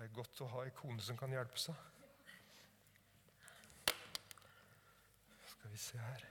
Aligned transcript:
Det 0.00 0.06
er 0.06 0.12
godt 0.16 0.38
å 0.40 0.46
ha 0.48 0.60
ei 0.64 0.70
kone 0.72 1.02
som 1.04 1.16
kan 1.20 1.28
hjelpe 1.28 1.60
seg. 1.60 1.76
Skal 5.50 5.74
vi 5.74 5.80
se 5.82 5.98
her. 6.00 6.22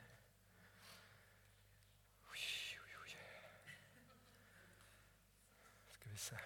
Skal 5.93 6.15
vi 6.15 6.17
se 6.23 6.39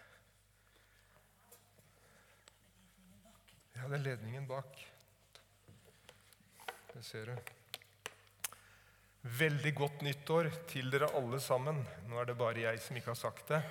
Ja, 3.77 3.87
det 3.87 4.01
er 4.01 4.05
ledningen 4.09 4.51
bak. 4.51 4.83
Det 6.91 7.05
ser 7.07 7.31
du. 7.31 7.55
Veldig 9.39 9.75
godt 9.79 10.03
nyttår 10.09 10.51
til 10.75 10.91
dere 10.91 11.13
alle 11.15 11.39
sammen. 11.39 11.79
Nå 12.11 12.19
er 12.19 12.33
det 12.33 12.39
bare 12.43 12.67
jeg 12.67 12.83
som 12.83 12.99
ikke 12.99 13.15
har 13.15 13.21
sagt 13.23 13.55
det. 13.55 13.63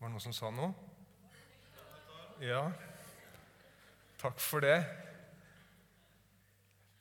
Var 0.00 0.08
det 0.08 0.14
noen 0.14 0.22
som 0.24 0.32
sa 0.32 0.48
noe? 0.48 0.70
Ja. 2.40 2.62
Takk 4.16 4.38
for 4.40 4.64
det. 4.64 4.78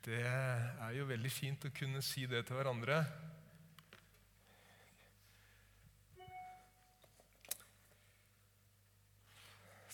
Det 0.04 0.20
er 0.20 0.92
jo 0.98 1.08
veldig 1.08 1.32
fint 1.32 1.64
å 1.64 1.72
kunne 1.72 2.04
si 2.04 2.26
det 2.28 2.42
til 2.50 2.60
hverandre. 2.60 3.00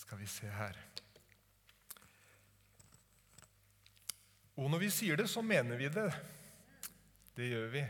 Skal 0.01 0.21
vi 0.21 0.29
se 0.29 0.49
her 0.49 0.81
Og 4.55 4.69
når 4.71 4.85
vi 4.85 4.91
sier 4.93 5.19
det, 5.19 5.27
så 5.27 5.41
mener 5.43 5.75
vi 5.75 5.89
det. 5.91 6.09
Det 7.35 7.49
gjør 7.49 7.71
vi. 7.73 7.81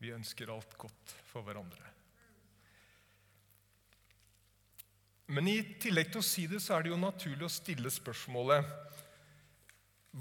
Vi 0.00 0.14
ønsker 0.16 0.50
alt 0.50 0.78
godt 0.80 1.12
for 1.28 1.44
hverandre. 1.44 1.92
Men 5.32 5.48
i 5.48 5.56
tillegg 5.80 6.10
til 6.12 6.20
å 6.20 6.26
si 6.26 6.44
det, 6.50 6.60
så 6.60 6.76
er 6.76 6.84
det 6.84 6.92
jo 6.92 7.00
naturlig 7.00 7.46
å 7.46 7.52
stille 7.52 7.92
spørsmålet 7.92 8.78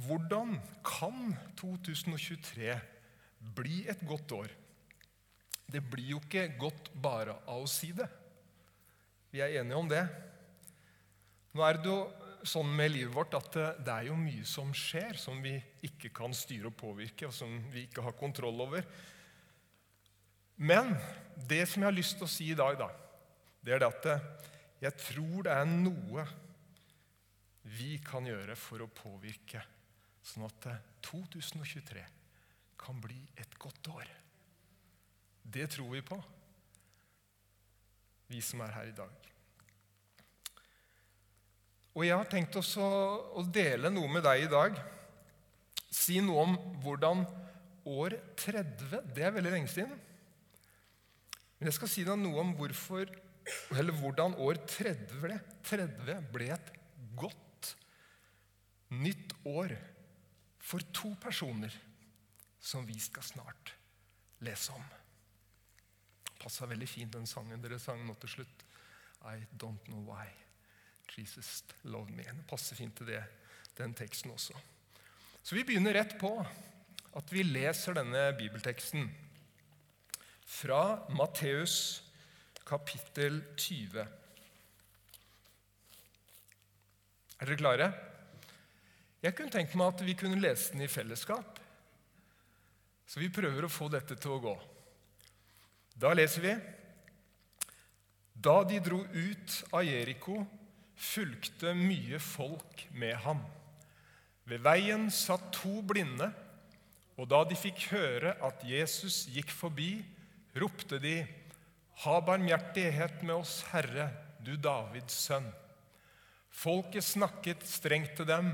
Hvordan 0.05 0.55
kan 0.87 1.33
2023 1.59 2.77
bli 3.57 3.81
et 3.91 4.05
godt 4.07 4.31
år? 4.37 4.53
Det 5.67 5.81
blir 5.83 6.13
jo 6.13 6.21
ikke 6.21 6.45
godt 6.59 6.87
bare 7.03 7.35
av 7.43 7.65
å 7.65 7.69
si 7.69 7.89
det. 7.95 8.07
Vi 9.31 9.41
er 9.43 9.57
enige 9.59 9.79
om 9.79 9.89
det. 9.91 10.05
Nå 11.51 11.63
er 11.67 11.79
det 11.79 11.91
jo 11.91 11.99
sånn 12.47 12.71
med 12.75 12.93
livet 12.93 13.13
vårt 13.15 13.35
at 13.35 13.57
det 13.83 13.93
er 13.93 14.07
jo 14.07 14.15
mye 14.19 14.45
som 14.47 14.71
skjer, 14.75 15.19
som 15.19 15.43
vi 15.43 15.57
ikke 15.87 16.13
kan 16.15 16.31
styre 16.35 16.71
og 16.71 16.77
påvirke, 16.79 17.27
og 17.27 17.35
som 17.35 17.51
vi 17.73 17.85
ikke 17.87 18.03
har 18.05 18.15
kontroll 18.19 18.63
over. 18.63 18.87
Men 20.55 20.95
det 21.35 21.65
som 21.67 21.83
jeg 21.83 21.89
har 21.89 21.99
lyst 21.99 22.15
til 22.19 22.27
å 22.27 22.31
si 22.31 22.49
i 22.53 22.57
dag, 22.57 22.79
da, 22.79 22.89
det 23.61 23.75
er 23.75 23.83
det 23.83 23.91
at 23.91 24.49
jeg 24.81 24.97
tror 24.97 25.45
det 25.45 25.53
er 25.53 25.67
noe 25.69 26.25
vi 27.77 27.95
kan 28.01 28.25
gjøre 28.25 28.55
for 28.57 28.81
å 28.81 28.89
påvirke, 28.89 29.61
sånn 30.25 30.47
at 30.47 30.67
2023 31.05 32.05
kan 32.81 33.01
bli 33.01 33.19
et 33.37 33.53
godt 33.61 33.91
år. 33.93 34.09
Det 35.41 35.67
tror 35.73 35.91
vi 35.93 36.01
på, 36.05 36.17
vi 38.31 38.41
som 38.41 38.63
er 38.65 38.73
her 38.73 38.89
i 38.89 38.97
dag. 38.97 39.31
Og 41.91 42.05
jeg 42.07 42.15
har 42.15 42.29
tenkt 42.31 42.55
også 42.55 42.85
å 43.35 43.43
dele 43.51 43.91
noe 43.91 44.09
med 44.09 44.23
deg 44.23 44.45
i 44.45 44.51
dag. 44.51 44.77
Si 45.91 46.21
noe 46.23 46.45
om 46.45 46.53
hvordan 46.81 47.25
år 47.91 48.15
30 48.39 49.09
Det 49.11 49.25
er 49.25 49.33
veldig 49.35 49.51
lenge 49.51 49.71
siden. 49.71 49.91
Men 51.57 51.67
jeg 51.67 51.75
skal 51.75 51.91
si 51.91 52.05
deg 52.07 52.17
noe 52.21 52.39
om 52.41 52.53
hvorfor, 52.57 53.11
eller 53.77 53.95
hvordan 53.97 54.35
år 54.41 54.59
30 54.67 55.21
ble, 55.21 55.37
30 55.67 56.27
ble 56.33 56.49
et 56.53 56.71
godt 57.17 57.71
nytt 58.91 59.33
år 59.47 59.73
for 60.61 60.83
to 60.93 61.13
personer 61.21 61.73
som 62.61 62.85
vi 62.85 62.97
skal 63.01 63.25
snart 63.25 63.73
lese 64.45 64.73
om. 64.75 64.83
Passa 66.41 66.67
veldig 66.69 66.89
fint 66.89 67.13
den 67.13 67.29
sangen 67.29 67.61
dere 67.61 67.79
sang 67.81 68.01
nå 68.05 68.15
til 68.21 68.37
slutt. 68.37 68.65
I 69.29 69.37
don't 69.61 69.83
know 69.89 70.01
why. 70.07 70.25
Jesus 71.11 71.61
loved 71.83 72.13
me. 72.15 72.23
Det 72.23 72.47
passer 72.49 72.77
fint 72.79 72.95
til 72.97 73.11
det, 73.11 73.21
den 73.77 73.93
teksten 73.97 74.33
også. 74.33 74.55
Så 75.43 75.57
vi 75.57 75.65
begynner 75.65 75.97
rett 75.97 76.17
på 76.21 76.31
at 77.17 77.33
vi 77.33 77.43
leser 77.43 77.97
denne 77.97 78.29
bibelteksten 78.37 79.09
fra 80.47 80.81
Matteus 81.11 81.75
kapittel 82.71 83.41
20. 83.59 84.05
Er 87.41 87.49
dere 87.49 87.59
klare? 87.59 87.87
Jeg 89.21 89.35
kunne 89.35 89.51
tenkt 89.53 89.75
meg 89.75 89.91
at 89.91 90.03
vi 90.05 90.15
kunne 90.17 90.39
lese 90.39 90.71
den 90.73 90.85
i 90.85 90.91
fellesskap. 90.91 91.59
Så 93.05 93.19
vi 93.19 93.31
prøver 93.33 93.67
å 93.67 93.71
få 93.71 93.89
dette 93.91 94.15
til 94.15 94.37
å 94.37 94.43
gå. 94.43 94.53
Da 95.99 96.13
leser 96.15 96.45
vi 96.45 96.53
Da 98.41 98.61
de 98.65 98.79
dro 98.81 99.01
ut 99.03 99.57
av 99.75 99.83
Jeriko, 99.85 100.39
fulgte 100.95 101.75
mye 101.77 102.17
folk 102.23 102.87
med 102.95 103.19
ham. 103.25 103.43
Ved 104.49 104.63
veien 104.65 105.09
satt 105.13 105.51
to 105.59 105.81
blinde, 105.85 106.31
og 107.19 107.27
da 107.29 107.43
de 107.45 107.57
fikk 107.59 107.83
høre 107.91 108.33
at 108.41 108.63
Jesus 108.65 109.27
gikk 109.29 109.51
forbi, 109.53 109.99
ropte 110.57 110.97
de, 111.03 111.19
Ha 112.01 112.21
barmhjertighet 112.21 113.21
med 113.21 113.35
oss, 113.35 113.59
Herre, 113.69 114.07
du 114.41 114.55
Davids 114.57 115.13
sønn. 115.27 115.45
Folket 116.49 117.05
snakket 117.05 117.61
strengt 117.69 118.15
til 118.17 118.25
dem 118.25 118.47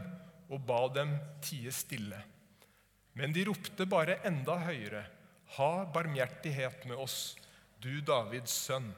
og 0.51 0.65
ba 0.67 0.81
dem 0.91 1.13
tie 1.45 1.71
stille. 1.71 2.19
Men 3.15 3.31
de 3.31 3.45
ropte 3.47 3.87
bare 3.87 4.19
enda 4.27 4.57
høyere, 4.67 5.05
Ha 5.55 5.85
barmhjertighet 5.95 6.83
med 6.89 6.99
oss, 6.99 7.37
du 7.79 8.01
Davids 8.03 8.51
sønn. 8.51 8.89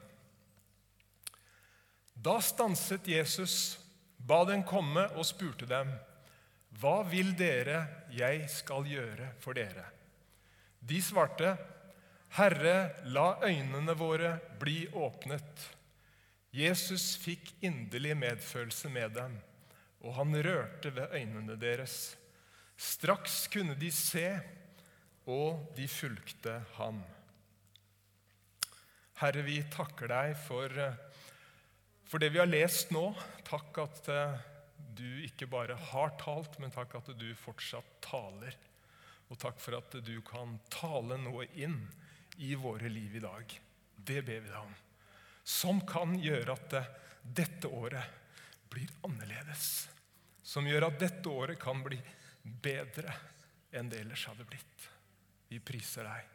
Da 2.18 2.40
stanset 2.42 3.06
Jesus, 3.06 3.78
ba 4.18 4.42
dem 4.50 4.64
komme 4.66 5.06
og 5.14 5.28
spurte 5.30 5.68
dem, 5.70 5.94
Hva 6.82 7.04
vil 7.06 7.36
dere 7.38 7.84
jeg 8.10 8.48
skal 8.50 8.82
gjøre 8.82 9.30
for 9.38 9.54
dere? 9.54 9.86
De 10.82 10.98
svarte, 10.98 11.54
Herre, 12.36 13.02
la 13.10 13.40
øynene 13.42 13.94
våre 13.98 14.36
bli 14.60 14.84
åpnet. 14.94 15.66
Jesus 16.54 17.14
fikk 17.18 17.52
inderlig 17.62 18.16
medfølelse 18.18 18.90
med 18.90 19.14
dem, 19.18 19.36
og 20.02 20.14
han 20.18 20.34
rørte 20.34 20.92
ved 20.94 21.14
øynene 21.14 21.58
deres. 21.60 22.16
Straks 22.76 23.44
kunne 23.52 23.74
de 23.78 23.90
se, 23.94 24.26
og 25.26 25.74
de 25.76 25.86
fulgte 25.90 26.60
ham. 26.78 27.02
Herre, 29.20 29.42
vi 29.44 29.60
takker 29.70 30.10
deg 30.10 30.36
for 30.46 30.78
for 32.10 32.18
det 32.18 32.32
vi 32.34 32.40
har 32.40 32.48
lest 32.50 32.90
nå, 32.90 33.04
takk 33.46 33.76
at 33.84 34.08
eh, 34.10 34.38
du 34.98 35.06
ikke 35.22 35.46
bare 35.46 35.76
har 35.92 36.16
talt, 36.18 36.56
men 36.58 36.72
takk 36.74 36.96
at 36.98 37.12
du 37.14 37.28
fortsatt 37.38 38.00
taler. 38.02 38.56
Og 39.30 39.38
takk 39.38 39.60
for 39.62 39.78
at 39.78 39.94
du 40.02 40.16
kan 40.26 40.56
tale 40.74 41.20
noe 41.22 41.46
inn 41.54 41.78
i 42.36 42.54
våre 42.54 42.88
liv 42.88 43.16
i 43.16 43.22
dag. 43.24 43.60
Det 43.96 44.22
ber 44.22 44.40
vi 44.40 44.48
deg 44.48 44.60
om. 44.60 44.74
Som 45.42 45.80
kan 45.86 46.14
gjøre 46.18 46.54
at 46.54 46.76
dette 47.22 47.68
året 47.68 48.20
blir 48.70 48.90
annerledes. 49.06 49.88
Som 50.42 50.68
gjør 50.68 50.88
at 50.88 51.00
dette 51.00 51.28
året 51.28 51.60
kan 51.60 51.82
bli 51.84 51.98
bedre 52.42 53.12
enn 53.76 53.90
det 53.90 54.02
ellers 54.02 54.26
hadde 54.30 54.46
blitt. 54.48 54.88
Vi 55.50 55.60
priser 55.62 56.06
deg. 56.06 56.26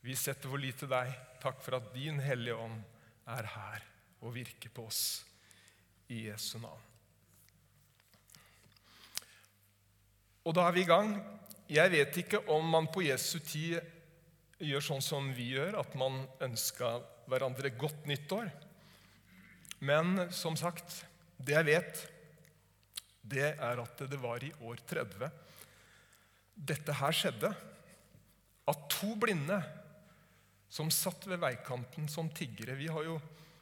Vi 0.00 0.16
setter 0.16 0.50
vår 0.50 0.62
lit 0.64 0.78
til 0.80 0.90
deg. 0.90 1.12
Takk 1.42 1.60
for 1.62 1.78
at 1.78 1.90
din 1.94 2.20
Hellige 2.22 2.56
Ånd 2.58 2.80
er 3.30 3.48
her 3.54 3.84
og 4.20 4.34
virker 4.34 4.72
på 4.74 4.86
oss 4.88 5.02
i 6.10 6.26
Jesu 6.26 6.58
navn. 6.60 6.86
Og 10.48 10.56
da 10.56 10.66
er 10.66 10.74
vi 10.74 10.82
i 10.82 10.88
gang. 10.88 11.12
Jeg 11.70 11.92
vet 11.92 12.16
ikke 12.22 12.40
om 12.50 12.64
man 12.72 12.88
på 12.90 13.04
Jesu 13.04 13.38
tid 13.44 13.78
gjør 14.60 14.84
sånn 14.84 15.04
som 15.04 15.30
vi 15.36 15.50
gjør, 15.54 15.78
at 15.80 15.94
man 15.98 16.22
ønska 16.44 16.98
hverandre 17.30 17.72
godt 17.80 18.06
nyttår. 18.10 18.50
Men 19.80 20.26
som 20.34 20.56
sagt, 20.60 21.02
det 21.40 21.56
jeg 21.56 21.68
vet, 21.68 22.02
det 23.30 23.54
er 23.54 23.80
at 23.80 24.02
det 24.10 24.18
var 24.20 24.44
i 24.44 24.52
år 24.66 24.82
30 24.88 25.30
dette 26.60 26.94
her 27.00 27.16
skjedde. 27.16 27.50
At 28.68 28.86
to 28.92 29.14
blinde 29.18 29.58
som 30.70 30.90
satt 30.92 31.26
ved 31.26 31.40
veikanten 31.42 32.06
som 32.08 32.28
tiggere 32.30 32.76
Vi 32.78 32.86
har 32.92 33.06
jo 33.06 33.16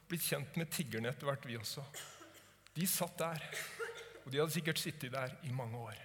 blitt 0.09 0.25
kjent 0.27 0.57
med 0.59 0.69
tiggerne 0.73 1.09
etter 1.09 1.29
hvert, 1.29 1.45
vi 1.47 1.57
også. 1.57 1.83
De 2.75 2.85
satt 2.89 3.17
der, 3.17 3.45
og 4.23 4.31
de 4.31 4.41
hadde 4.41 4.53
sikkert 4.53 4.81
sittet 4.81 5.13
der 5.13 5.35
i 5.47 5.53
mange 5.53 5.77
år. 5.77 6.01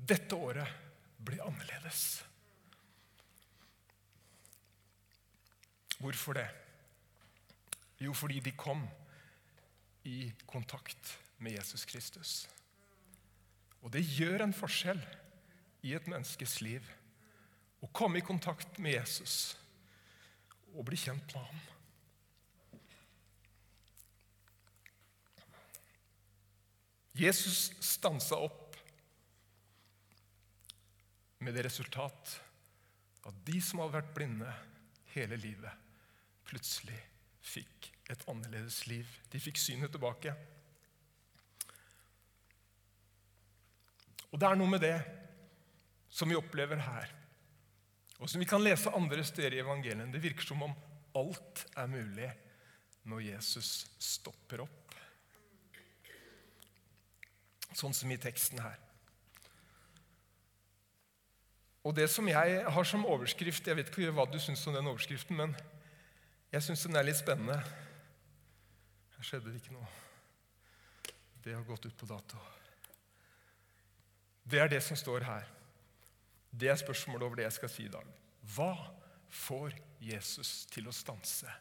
Dette 0.00 0.38
året 0.38 0.89
ble 1.24 1.40
annerledes. 1.44 2.22
Hvorfor 6.00 6.38
det? 6.38 6.48
Jo, 8.00 8.14
fordi 8.16 8.40
de 8.40 8.52
kom 8.56 8.86
i 10.08 10.32
kontakt 10.48 11.18
med 11.38 11.52
Jesus 11.58 11.84
Kristus. 11.84 12.48
Og 13.82 13.92
det 13.92 14.04
gjør 14.16 14.44
en 14.44 14.56
forskjell 14.56 15.00
i 15.84 15.92
et 15.96 16.08
menneskes 16.08 16.60
liv 16.64 16.84
å 17.80 17.88
komme 17.96 18.20
i 18.20 18.24
kontakt 18.24 18.78
med 18.80 18.96
Jesus 18.98 19.56
og 20.74 20.84
bli 20.88 20.98
kjent 21.00 21.34
med 21.34 21.44
ham. 21.44 21.60
Jesus 27.20 27.70
stansa 27.84 28.38
opp 28.40 28.59
med 31.40 31.56
det 31.56 31.64
resultat 31.66 32.34
at 33.28 33.44
de 33.46 33.60
som 33.64 33.80
hadde 33.82 33.96
vært 33.98 34.12
blinde 34.16 34.50
hele 35.14 35.36
livet, 35.40 35.72
plutselig 36.46 36.98
fikk 37.40 37.90
et 38.10 38.24
annerledes 38.30 38.82
liv. 38.90 39.08
De 39.32 39.40
fikk 39.40 39.60
synet 39.60 39.92
tilbake. 39.92 40.34
Og 44.30 44.38
det 44.38 44.48
er 44.48 44.58
noe 44.58 44.70
med 44.70 44.84
det 44.84 44.96
som 46.10 46.30
vi 46.30 46.38
opplever 46.38 46.80
her, 46.82 47.12
og 48.20 48.28
som 48.28 48.42
vi 48.42 48.48
kan 48.48 48.62
lese 48.62 48.92
andre 48.92 49.24
steder 49.24 49.56
i 49.56 49.62
evangelien. 49.62 50.10
Det 50.12 50.20
virker 50.22 50.44
som 50.44 50.66
om 50.66 50.74
alt 51.16 51.64
er 51.78 51.88
mulig 51.90 52.28
når 53.08 53.24
Jesus 53.30 53.70
stopper 53.96 54.66
opp. 54.66 54.94
Sånn 57.72 57.94
som 57.96 58.10
i 58.12 58.18
teksten 58.20 58.60
her. 58.60 58.76
Og 61.84 61.96
det 61.96 62.10
som 62.12 62.28
jeg 62.28 62.64
har 62.68 62.84
som 62.84 63.06
overskrift 63.08 63.66
Jeg 63.66 63.76
vet 63.78 63.88
ikke 63.88 64.12
hva 64.12 64.26
du 64.28 64.38
syns 64.40 64.66
om 64.68 64.76
den 64.76 64.90
overskriften, 64.90 65.36
men 65.36 65.54
jeg 66.52 66.66
syns 66.66 66.84
den 66.84 66.98
er 66.98 67.06
litt 67.06 67.20
spennende. 67.20 67.56
Her 69.16 69.26
skjedde 69.26 69.52
det 69.52 69.62
ikke 69.62 69.76
noe. 69.76 69.88
Det 71.40 71.54
har 71.54 71.64
gått 71.64 71.86
ut 71.86 71.96
på 71.96 72.08
dato. 72.10 72.40
Det 74.44 74.58
er 74.60 74.68
det 74.68 74.82
som 74.82 74.98
står 74.98 75.24
her. 75.24 75.46
Det 76.50 76.68
er 76.68 76.80
spørsmålet 76.80 77.24
over 77.26 77.38
det 77.38 77.46
jeg 77.46 77.58
skal 77.60 77.72
si 77.72 77.86
i 77.86 77.92
dag. 77.92 78.06
Hva 78.54 78.72
får 79.30 79.76
Jesus 80.02 80.66
til 80.72 80.90
å 80.90 80.94
stanse 80.94 81.52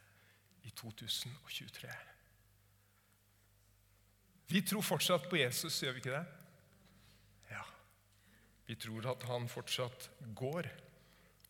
i 0.65 0.73
2023? 0.73 1.91
Vi 4.49 4.63
tror 4.65 4.81
fortsatt 4.81 5.29
på 5.29 5.37
Jesus, 5.37 5.77
gjør 5.83 5.93
vi 5.93 6.01
ikke 6.01 6.15
det? 6.15 6.38
Vi 8.69 8.75
tror 8.77 9.07
at 9.09 9.23
han 9.25 9.47
fortsatt 9.49 10.11
går 10.37 10.67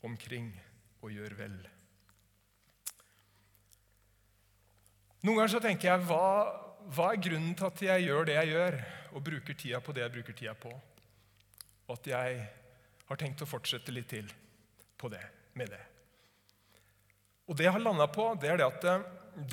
omkring 0.08 0.54
og 1.04 1.12
gjør 1.12 1.34
vel. 1.36 1.56
Noen 5.20 5.36
ganger 5.36 5.52
så 5.52 5.60
tenker 5.60 5.90
jeg 5.90 6.06
hva, 6.08 6.28
hva 6.96 7.10
er 7.12 7.20
grunnen 7.26 7.58
til 7.60 7.68
at 7.68 7.82
jeg 7.84 8.06
gjør 8.06 8.30
det 8.30 8.38
jeg 8.38 8.54
gjør, 8.54 8.78
og 9.12 9.26
bruker 9.26 9.58
tida 9.60 9.82
på 9.84 9.96
det 9.96 10.06
jeg 10.06 10.14
bruker 10.14 10.38
tida 10.40 10.54
på? 10.56 10.72
Og 11.90 11.92
at 11.98 12.08
jeg 12.08 12.38
har 13.10 13.20
tenkt 13.20 13.44
å 13.44 13.48
fortsette 13.50 13.92
litt 13.92 14.08
til 14.14 14.30
på 15.00 15.10
det, 15.12 15.24
med 15.60 15.74
det. 15.74 15.82
Og 17.50 17.58
det 17.58 17.66
jeg 17.68 17.74
har 17.76 17.84
landa 17.84 18.08
på, 18.08 18.30
det 18.40 18.54
er 18.54 18.62
det 18.62 18.70
at 18.70 18.86
det, 18.86 18.94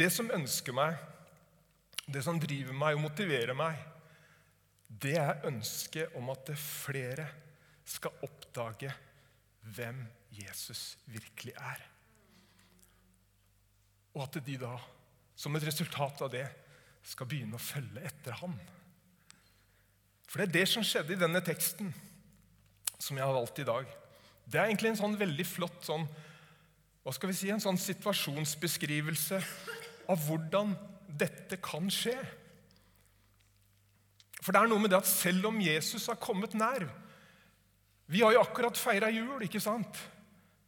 det 0.04 0.08
som 0.14 0.30
ønsker 0.38 0.76
meg, 0.76 0.94
det 2.06 2.22
som 2.22 2.38
driver 2.38 2.78
meg 2.78 2.94
og 2.94 3.02
motiverer 3.08 3.58
meg, 3.58 3.82
det 4.86 5.16
er 5.18 5.42
ønsket 5.50 6.14
om 6.14 6.30
at 6.30 6.46
det 6.46 6.54
er 6.54 6.62
flere 6.62 7.26
skal 7.86 8.14
oppdage 8.26 8.90
hvem 9.76 10.02
Jesus 10.34 10.96
virkelig 11.06 11.54
er. 11.56 11.82
Og 14.16 14.24
at 14.26 14.38
de 14.46 14.56
da, 14.60 14.74
som 15.36 15.56
et 15.56 15.66
resultat 15.66 16.22
av 16.24 16.32
det, 16.32 16.46
skal 17.06 17.28
begynne 17.30 17.58
å 17.58 17.62
følge 17.62 18.02
etter 18.08 18.34
ham. 18.40 18.56
For 20.26 20.40
det 20.40 20.48
er 20.48 20.54
det 20.58 20.68
som 20.70 20.84
skjedde 20.86 21.14
i 21.14 21.20
denne 21.20 21.42
teksten 21.44 21.92
som 22.98 23.18
jeg 23.18 23.26
har 23.26 23.36
valgt 23.36 23.60
i 23.62 23.68
dag. 23.68 23.86
Det 24.46 24.58
er 24.58 24.70
egentlig 24.70 24.94
en 24.94 25.00
sånn 25.02 25.18
veldig 25.20 25.46
flott 25.46 25.86
sånn, 25.86 26.06
hva 27.04 27.14
skal 27.14 27.30
vi 27.30 27.36
si, 27.38 27.50
en 27.52 27.62
sånn 27.62 27.78
situasjonsbeskrivelse 27.78 29.38
av 30.10 30.22
hvordan 30.26 30.74
dette 31.06 31.58
kan 31.62 31.86
skje. 31.92 32.16
For 34.40 34.54
det 34.54 34.62
er 34.62 34.70
noe 34.70 34.82
med 34.82 34.90
det 34.90 34.98
at 34.98 35.10
selv 35.10 35.50
om 35.50 35.60
Jesus 35.62 36.08
har 36.10 36.18
kommet 36.22 36.56
nær 36.58 36.88
Vi 38.06 38.22
har 38.22 38.34
jo 38.34 38.42
akkurat 38.42 38.78
feira 38.78 39.10
jul, 39.10 39.42
ikke 39.42 39.62
sant? 39.62 39.98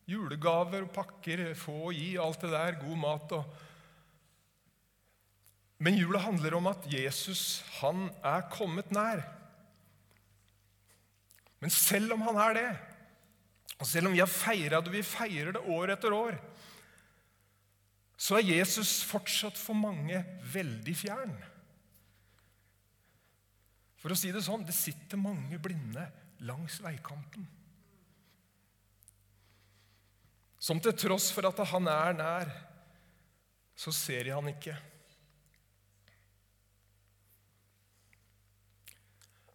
Julegaver 0.08 0.87
og 0.87 0.93
pakker, 0.94 1.52
få 1.58 1.90
og 1.90 1.96
gi, 1.96 2.17
alt 2.19 2.43
det 2.43 2.52
der, 2.55 2.79
god 2.82 3.02
mat 3.06 3.35
og 3.38 3.56
Men 5.79 5.94
jula 5.94 6.19
handler 6.19 6.56
om 6.58 6.67
at 6.67 6.88
Jesus, 6.90 7.62
han 7.79 8.08
er 8.26 8.49
kommet 8.50 8.88
nær. 8.90 9.20
Men 11.62 11.70
selv 11.70 12.17
om 12.17 12.25
han 12.26 12.40
er 12.43 12.56
det, 12.56 12.70
og 13.79 13.87
selv 13.87 14.08
om 14.08 14.17
vi 14.17 14.19
har 14.19 14.26
feira 14.26 14.81
det, 14.82 14.91
vi 14.91 15.05
feirer 15.06 15.55
det 15.55 15.62
år 15.62 15.93
etter 15.94 16.17
år, 16.17 16.34
så 18.19 18.41
er 18.41 18.50
Jesus 18.58 19.05
fortsatt 19.06 19.55
for 19.55 19.79
mange 19.79 20.19
veldig 20.50 20.96
fjern. 20.99 21.37
For 24.02 24.11
å 24.11 24.19
si 24.19 24.32
det 24.34 24.43
sånn 24.43 24.67
det 24.67 24.75
sitter 24.75 25.20
mange 25.20 25.62
blinde 25.62 26.08
langs 26.46 26.79
veikanten. 26.82 27.46
Som 30.58 30.81
til 30.82 30.96
tross 30.99 31.31
for 31.35 31.49
at 31.49 31.61
han 31.70 31.88
er 31.90 32.17
nær, 32.19 32.50
så 33.79 33.94
ser 33.94 34.26
de 34.26 34.35
han 34.35 34.50
ikke. 34.50 34.75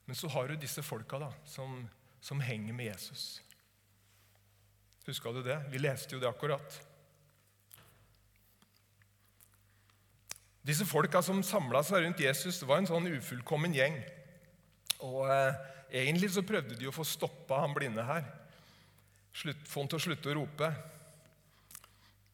Men 0.08 0.16
så 0.16 0.30
har 0.32 0.48
du 0.48 0.56
disse 0.60 0.84
folka 0.84 1.20
da, 1.20 1.30
som, 1.48 1.84
som 2.24 2.42
henger 2.44 2.76
med 2.76 2.92
Jesus. 2.92 3.42
Huska 5.08 5.32
du 5.36 5.44
det? 5.44 5.60
Vi 5.72 5.82
leste 5.84 6.16
jo 6.16 6.22
det 6.24 6.30
akkurat. 6.30 6.80
Disse 10.64 10.88
folka 10.88 11.20
som 11.24 11.44
samla 11.44 11.82
seg 11.84 12.06
rundt 12.06 12.24
Jesus, 12.24 12.62
det 12.62 12.68
var 12.70 12.80
en 12.80 12.88
sånn 12.88 13.10
ufullkommen 13.12 13.76
gjeng. 13.76 13.98
Og 15.04 15.28
eh, 15.28 15.58
Egentlig 15.94 16.32
så 16.34 16.42
prøvde 16.46 16.78
de 16.80 16.88
å 16.90 16.96
få 16.96 17.06
stoppa 17.06 17.60
han 17.62 17.76
blinde 17.76 18.06
her. 18.08 18.26
Slutt, 19.34 19.62
få 19.70 19.84
han 19.84 19.92
til 19.92 20.00
å 20.00 20.06
slutte 20.08 20.32
å 20.32 20.38
rope. 20.40 20.70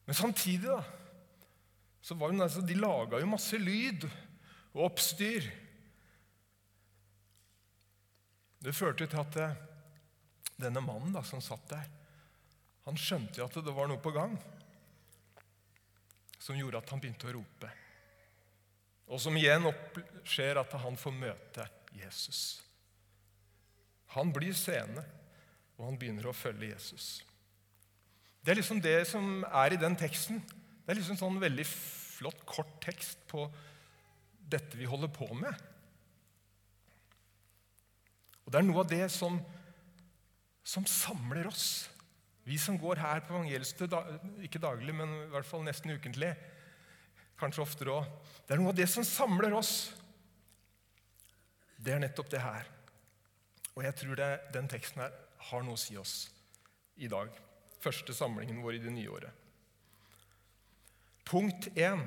Men 0.08 0.16
samtidig 0.16 0.70
da, 0.70 0.80
så 2.00 2.16
var 2.16 2.32
hun, 2.32 2.40
altså, 2.40 2.62
de 2.64 2.78
laga 2.78 3.20
jo 3.20 3.28
masse 3.28 3.58
lyd 3.60 4.06
og 4.72 4.86
oppstyr. 4.86 5.50
Det 8.60 8.72
førte 8.76 9.08
til 9.08 9.20
at 9.20 9.36
eh, 9.40 9.60
denne 10.60 10.82
mannen 10.84 11.12
da, 11.16 11.24
som 11.24 11.44
satt 11.44 11.68
der, 11.68 11.84
han 12.88 12.96
skjønte 12.96 13.42
jo 13.42 13.46
at 13.46 13.60
det 13.60 13.76
var 13.76 13.88
noe 13.90 14.00
på 14.00 14.12
gang 14.14 14.34
som 16.40 16.56
gjorde 16.56 16.80
at 16.80 16.90
han 16.90 17.00
begynte 17.02 17.28
å 17.28 17.36
rope. 17.36 17.68
Og 19.12 19.20
som 19.20 19.36
igjen 19.36 19.68
skjer 20.24 20.62
at 20.62 20.72
han 20.80 20.96
får 20.96 21.16
møte 21.16 21.68
Jesus. 21.98 22.62
Han 24.16 24.32
blir 24.34 24.54
seende, 24.58 25.04
og 25.78 25.86
han 25.86 25.98
begynner 25.98 26.26
å 26.28 26.36
følge 26.36 26.72
Jesus. 26.72 27.20
Det 28.40 28.52
er 28.52 28.58
liksom 28.58 28.80
det 28.82 28.96
som 29.08 29.44
er 29.46 29.74
i 29.74 29.80
den 29.80 29.96
teksten. 30.00 30.40
Det 30.42 30.92
er 30.92 30.98
liksom 30.98 31.18
sånn 31.20 31.40
veldig 31.42 31.66
flott, 31.68 32.40
kort 32.48 32.72
tekst 32.82 33.20
på 33.30 33.44
dette 34.50 34.78
vi 34.78 34.88
holder 34.88 35.12
på 35.12 35.28
med. 35.36 35.54
Og 38.44 38.52
Det 38.52 38.58
er 38.58 38.66
noe 38.66 38.82
av 38.82 38.90
det 38.90 39.06
som, 39.14 39.36
som 40.66 40.86
samler 40.88 41.46
oss. 41.46 41.86
Vi 42.48 42.56
som 42.58 42.78
går 42.80 42.98
her 42.98 43.20
på 43.22 43.36
evangeliet, 43.36 43.84
ikke 44.42 44.62
daglig, 44.62 44.96
men 44.96 45.12
i 45.28 45.30
hvert 45.30 45.46
fall 45.46 45.62
nesten 45.62 45.92
ukentlig. 45.94 46.32
Kanskje 47.38 47.62
oftere 47.62 48.00
òg. 48.00 48.10
Det 48.42 48.56
er 48.56 48.60
noe 48.60 48.72
av 48.72 48.80
det 48.80 48.88
som 48.90 49.06
samler 49.06 49.54
oss. 49.54 49.92
Det 51.78 51.94
er 51.94 52.02
nettopp 52.02 52.32
det 52.32 52.42
her. 52.42 52.66
Og 53.80 53.86
jeg 53.86 53.96
tror 53.96 54.18
det, 54.20 54.30
den 54.52 54.66
teksten 54.68 55.00
her 55.00 55.14
har 55.48 55.62
noe 55.64 55.78
å 55.78 55.80
si 55.80 55.94
oss 55.96 56.26
i 57.00 57.08
dag. 57.08 57.32
Første 57.80 58.12
samlingen 58.12 58.60
vår 58.60 58.76
i 58.76 58.82
det 58.82 58.92
nye 58.92 59.08
året. 59.08 59.46
Punkt 61.24 61.70
én. 61.80 62.04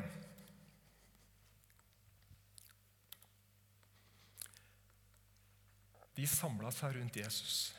de 6.13 6.25
samla 6.29 6.69
seg 6.69 6.93
rundt 6.93 7.15
Jesus. 7.17 7.73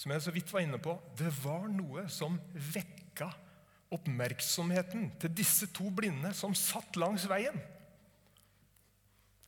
Som 0.00 0.10
jeg 0.10 0.24
så 0.24 0.32
vidt 0.34 0.50
var 0.50 0.64
inne 0.64 0.80
på, 0.82 0.96
det 1.14 1.30
var 1.44 1.68
noe 1.70 2.06
som 2.10 2.40
vekka 2.50 3.28
oppmerksomheten 3.94 5.10
til 5.22 5.34
disse 5.36 5.68
to 5.76 5.90
blinde 5.94 6.32
som 6.34 6.56
satt 6.58 6.98
langs 6.98 7.28
veien. 7.30 7.54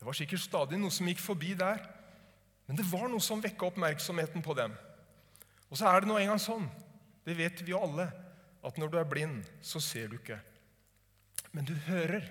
Det 0.02 0.08
var 0.08 0.16
sikkert 0.18 0.42
stadig 0.42 0.80
noe 0.82 0.90
som 0.90 1.06
gikk 1.06 1.20
forbi 1.22 1.52
der, 1.54 1.78
men 2.66 2.74
det 2.74 2.82
var 2.90 3.04
noe 3.06 3.22
som 3.22 3.38
vekka 3.38 3.68
oppmerksomheten 3.68 4.42
på 4.42 4.56
dem. 4.58 4.74
Og 5.70 5.78
så 5.78 5.86
er 5.86 6.02
det 6.02 6.10
nå 6.10 6.16
engang 6.18 6.42
sånn, 6.42 6.66
det 7.22 7.36
vet 7.38 7.62
vi 7.62 7.70
jo 7.70 7.84
alle, 7.86 8.08
at 8.66 8.80
når 8.82 8.90
du 8.90 8.98
er 8.98 9.06
blind, 9.06 9.46
så 9.62 9.78
ser 9.78 10.10
du 10.10 10.18
ikke. 10.18 10.40
Men 11.54 11.70
du 11.70 11.76
hører. 11.86 12.26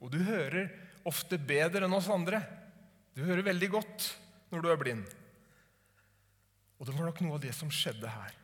Og 0.00 0.08
du 0.16 0.22
hører 0.24 0.72
ofte 1.04 1.36
bedre 1.36 1.84
enn 1.84 2.00
oss 2.00 2.08
andre. 2.08 2.40
Du 3.12 3.26
hører 3.28 3.44
veldig 3.44 3.68
godt 3.76 4.08
når 4.48 4.64
du 4.64 4.72
er 4.72 4.80
blind. 4.80 5.04
Og 6.80 6.88
det 6.88 6.96
var 6.96 7.12
nok 7.12 7.20
noe 7.26 7.36
av 7.36 7.44
det 7.44 7.52
som 7.52 7.68
skjedde 7.68 8.08
her. 8.08 8.36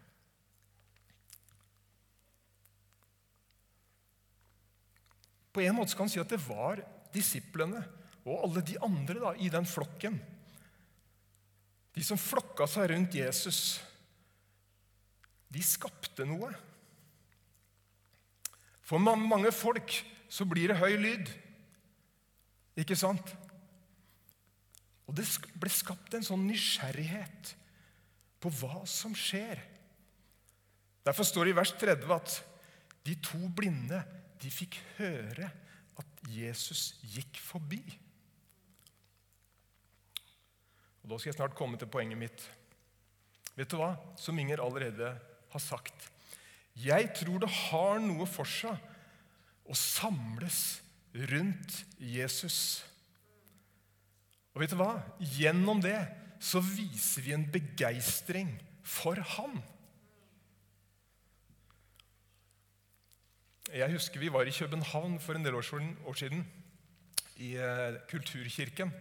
På 5.56 5.64
en 5.64 5.80
måte 5.80 5.96
kan 5.96 6.04
man 6.04 6.12
si 6.12 6.20
at 6.20 6.36
det 6.36 6.44
var 6.44 6.84
disiplene 7.16 7.88
og 8.26 8.44
alle 8.46 8.62
de 8.66 8.78
andre 8.84 9.20
da, 9.22 9.34
i 9.38 9.50
den 9.52 9.66
flokken. 9.68 10.18
De 11.94 12.04
som 12.04 12.20
flokka 12.20 12.66
seg 12.70 12.90
rundt 12.92 13.16
Jesus, 13.18 13.78
de 15.48 15.62
skapte 15.64 16.26
noe. 16.28 16.50
For 18.84 19.00
mange 19.00 19.52
folk 19.52 19.94
så 20.28 20.46
blir 20.48 20.72
det 20.72 20.80
høy 20.80 20.94
lyd. 21.00 21.30
Ikke 22.78 22.96
sant? 22.96 23.32
Og 25.08 25.16
det 25.16 25.24
ble 25.56 25.72
skapt 25.72 26.14
en 26.14 26.26
sånn 26.26 26.44
nysgjerrighet 26.46 27.54
på 28.38 28.52
hva 28.60 28.84
som 28.88 29.16
skjer. 29.16 29.60
Derfor 31.06 31.24
står 31.24 31.48
det 31.48 31.54
i 31.54 31.58
vers 31.58 31.72
30 31.80 32.12
at 32.14 32.36
de 33.08 33.16
to 33.24 33.40
blinde 33.56 34.02
de 34.38 34.50
fikk 34.52 34.76
høre 34.98 35.48
at 35.98 36.28
Jesus 36.30 36.92
gikk 37.02 37.40
forbi. 37.40 37.80
Og 41.08 41.14
Da 41.14 41.22
skal 41.22 41.30
jeg 41.30 41.38
snart 41.38 41.56
komme 41.56 41.78
til 41.80 41.88
poenget 41.88 42.20
mitt. 42.20 42.42
Vet 43.56 43.70
du 43.72 43.78
hva? 43.80 43.94
Som 44.20 44.36
Inger 44.36 44.60
allerede 44.60 45.14
har 45.48 45.62
sagt. 45.64 46.10
Jeg 46.76 47.08
tror 47.16 47.40
det 47.40 47.48
har 47.48 47.96
noe 48.04 48.26
for 48.28 48.44
seg 48.44 48.76
å 49.64 49.72
samles 49.72 50.82
rundt 51.32 51.78
Jesus. 51.96 52.84
Og 54.52 54.60
vet 54.60 54.76
du 54.76 54.76
hva? 54.82 54.98
Gjennom 55.32 55.80
det 55.80 55.96
så 56.44 56.60
viser 56.60 57.24
vi 57.24 57.32
en 57.32 57.48
begeistring 57.56 58.52
for 58.84 59.16
han. 59.38 59.56
Jeg 63.72 63.96
husker 63.96 64.20
vi 64.20 64.28
var 64.32 64.44
i 64.44 64.52
København 64.52 65.16
for 65.24 65.40
en 65.40 65.48
del 65.48 65.56
år 65.56 65.64
siden, 66.20 66.44
i 67.40 67.54
eh, 67.56 67.96
Kulturkirken. 68.12 68.92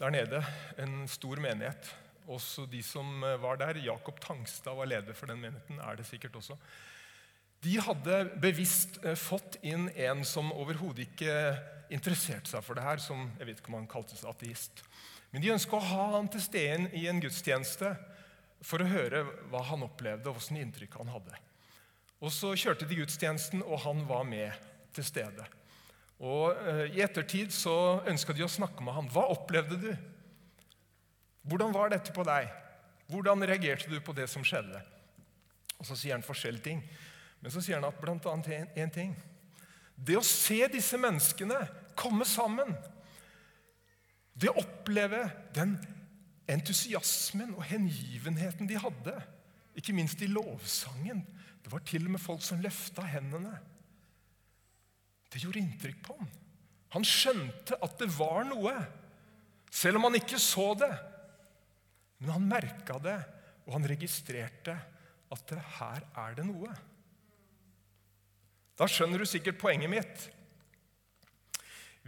Der 0.00 0.08
nede, 0.08 0.38
en 0.80 1.08
stor 1.08 1.36
menighet. 1.36 1.90
Også 2.24 2.64
de 2.72 2.78
som 2.82 3.20
eh, 3.24 3.36
var 3.42 3.58
der. 3.60 3.76
Jakob 3.84 4.20
Tangstad 4.20 4.72
var 4.78 4.88
leder 4.88 5.12
for 5.12 5.28
den 5.28 5.42
menigheten. 5.42 5.76
er 5.78 5.96
det 5.96 6.06
sikkert 6.06 6.36
også. 6.36 6.56
De 7.60 7.74
hadde 7.80 8.30
bevisst 8.40 8.96
eh, 9.04 9.12
fått 9.12 9.58
inn 9.60 9.90
en 9.92 10.24
som 10.24 10.48
overhodet 10.56 11.04
ikke 11.04 11.34
interesserte 11.92 12.48
seg 12.48 12.64
for 12.64 12.80
det 12.80 12.86
her, 12.86 12.96
som 12.96 13.28
jeg 13.36 13.50
vet 13.50 13.60
ikke 13.60 13.74
om 13.74 13.76
han 13.82 13.92
kalte 13.92 14.16
seg 14.16 14.32
ateist. 14.32 14.80
Men 15.34 15.44
de 15.44 15.52
ønska 15.52 15.76
å 15.76 15.84
ha 15.92 16.08
han 16.16 16.32
til 16.32 16.46
stede 16.48 16.88
i 16.96 17.04
en 17.10 17.20
gudstjeneste 17.20 17.92
for 18.64 18.80
å 18.80 18.88
høre 18.88 19.26
hva 19.52 19.66
han 19.68 19.84
opplevde, 19.84 20.32
og 20.32 20.40
hvilket 20.40 20.64
inntrykk 20.64 20.96
han 21.02 21.12
hadde. 21.12 21.36
Og 22.24 22.32
Så 22.32 22.56
kjørte 22.56 22.88
de 22.88 23.02
gudstjenesten, 23.02 23.60
og 23.68 23.84
han 23.84 24.06
var 24.08 24.24
med 24.24 24.56
til 24.96 25.04
stede. 25.04 25.44
Og 26.20 26.52
eh, 26.68 26.86
I 26.96 27.02
ettertid 27.04 27.52
så 27.54 28.02
ønska 28.08 28.36
de 28.36 28.44
å 28.44 28.50
snakke 28.50 28.84
med 28.84 28.96
han. 28.96 29.08
Hva 29.12 29.26
opplevde 29.32 29.78
du? 29.80 29.90
Hvordan 31.48 31.72
var 31.72 31.92
dette 31.92 32.12
på 32.12 32.24
deg? 32.28 32.50
Hvordan 33.10 33.46
reagerte 33.48 33.88
du 33.90 33.96
på 34.04 34.14
det 34.14 34.28
som 34.30 34.44
skjedde? 34.46 34.82
Og 35.80 35.88
Så 35.88 35.96
sier 35.96 36.14
han 36.14 36.26
forskjellige 36.26 36.66
ting. 36.66 36.82
Men 37.40 37.52
så 37.52 37.62
sier 37.64 37.80
han 37.80 37.88
at 37.88 38.26
annet 38.28 38.76
én 38.76 38.92
ting. 38.92 39.14
Det 39.96 40.16
å 40.16 40.24
se 40.24 40.60
disse 40.72 40.98
menneskene 41.00 41.56
komme 41.96 42.24
sammen, 42.28 42.74
det 44.32 44.52
å 44.52 44.60
oppleve 44.60 45.24
den 45.56 45.74
entusiasmen 46.50 47.52
og 47.56 47.64
hengivenheten 47.68 48.68
de 48.68 48.78
hadde, 48.80 49.16
ikke 49.76 49.94
minst 49.94 50.20
i 50.22 50.28
lovsangen 50.28 51.22
Det 51.60 51.70
var 51.70 51.82
til 51.86 52.06
og 52.08 52.14
med 52.16 52.20
folk 52.20 52.40
som 52.42 52.60
løfta 52.60 53.04
hendene. 53.04 53.52
Det 55.30 55.42
gjorde 55.42 55.62
inntrykk 55.62 56.00
på 56.04 56.16
ham. 56.18 56.30
Han 56.96 57.06
skjønte 57.06 57.78
at 57.78 58.00
det 58.00 58.10
var 58.16 58.42
noe, 58.48 58.74
selv 59.70 60.00
om 60.00 60.08
han 60.08 60.18
ikke 60.18 60.40
så 60.42 60.72
det. 60.78 60.90
Men 62.18 62.34
han 62.34 62.48
merka 62.50 62.98
det, 63.02 63.18
og 63.66 63.76
han 63.76 63.86
registrerte 63.88 64.74
at 65.30 65.46
det, 65.52 65.60
her 65.78 66.02
er 66.18 66.34
det 66.34 66.46
noe. 66.48 66.74
Da 68.80 68.88
skjønner 68.90 69.22
du 69.22 69.28
sikkert 69.28 69.60
poenget 69.60 69.92
mitt. 69.92 70.26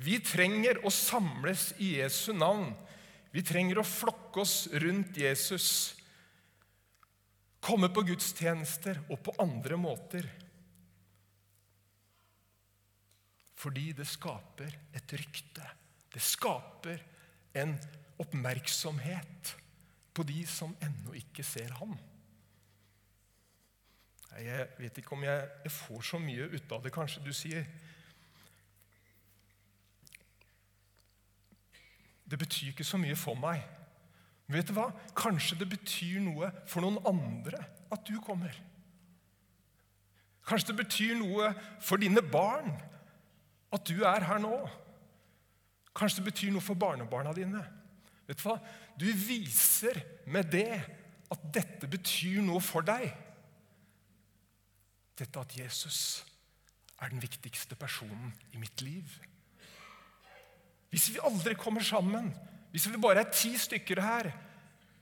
Vi 0.03 0.19
trenger 0.25 0.81
å 0.83 0.91
samles 0.91 1.71
i 1.79 1.99
Jesu 2.01 2.33
navn. 2.35 2.73
Vi 3.33 3.45
trenger 3.45 3.79
å 3.81 3.87
flokke 3.87 4.43
oss 4.43 4.67
rundt 4.83 5.21
Jesus. 5.21 5.69
Komme 7.63 7.93
på 7.93 8.03
gudstjenester 8.09 8.99
og 9.07 9.21
på 9.23 9.37
andre 9.41 9.79
måter. 9.79 10.27
Fordi 13.63 13.93
det 13.95 14.07
skaper 14.09 14.73
et 14.95 15.13
rykte. 15.15 15.67
Det 16.13 16.23
skaper 16.23 17.03
en 17.55 17.77
oppmerksomhet 18.19 19.53
på 20.15 20.25
de 20.27 20.43
som 20.47 20.75
ennå 20.83 21.15
ikke 21.21 21.45
ser 21.47 21.71
ham. 21.79 21.95
Jeg 24.41 24.67
vet 24.79 24.99
ikke 24.99 25.15
om 25.15 25.25
jeg, 25.25 25.49
får 25.71 26.03
så 26.09 26.19
mye 26.19 26.49
ut 26.55 26.73
av 26.73 26.83
det, 26.83 26.93
kanskje 26.93 27.23
du 27.25 27.33
sier. 27.37 27.67
Det 32.25 32.39
betyr 32.41 32.73
ikke 32.73 32.87
så 32.89 32.99
mye 33.01 33.17
for 33.19 33.37
meg. 33.39 33.61
Men 34.47 34.59
vet 34.59 34.71
du 34.71 34.75
hva? 34.77 34.89
Kanskje 35.17 35.59
det 35.61 35.69
betyr 35.71 36.19
noe 36.25 36.49
for 36.67 36.83
noen 36.85 36.99
andre 37.09 37.61
at 37.93 38.09
du 38.09 38.17
kommer. 38.25 38.57
Kanskje 40.49 40.73
det 40.73 40.81
betyr 40.81 41.15
noe 41.21 41.53
for 41.85 42.01
dine 42.01 42.25
barn 42.25 42.73
at 43.73 43.85
du 43.89 44.03
er 44.05 44.27
her 44.29 44.41
nå. 44.43 44.57
Kanskje 45.97 46.21
det 46.21 46.31
betyr 46.31 46.53
noe 46.55 46.65
for 46.65 46.79
barnebarna 46.79 47.35
dine. 47.37 47.63
Vet 48.29 48.41
Du 48.41 48.47
hva? 48.47 48.59
Du 48.97 49.07
viser 49.09 49.99
med 50.31 50.53
det 50.53 50.81
at 51.33 51.45
dette 51.55 51.89
betyr 51.91 52.43
noe 52.45 52.61
for 52.61 52.85
deg 52.85 53.11
dette 55.23 55.43
at 55.43 55.57
Jesus 55.57 56.23
er 57.03 57.13
den 57.13 57.23
viktigste 57.23 57.77
personen 57.79 58.33
i 58.53 58.61
mitt 58.61 58.83
liv. 58.85 59.07
Hvis 60.93 61.11
vi 61.15 61.23
aldri 61.25 61.55
kommer 61.59 61.85
sammen, 61.85 62.31
hvis 62.73 62.89
vi 62.89 63.01
bare 63.01 63.25
er 63.25 63.33
ti 63.33 63.53
stykker 63.59 64.01
her, 64.03 64.31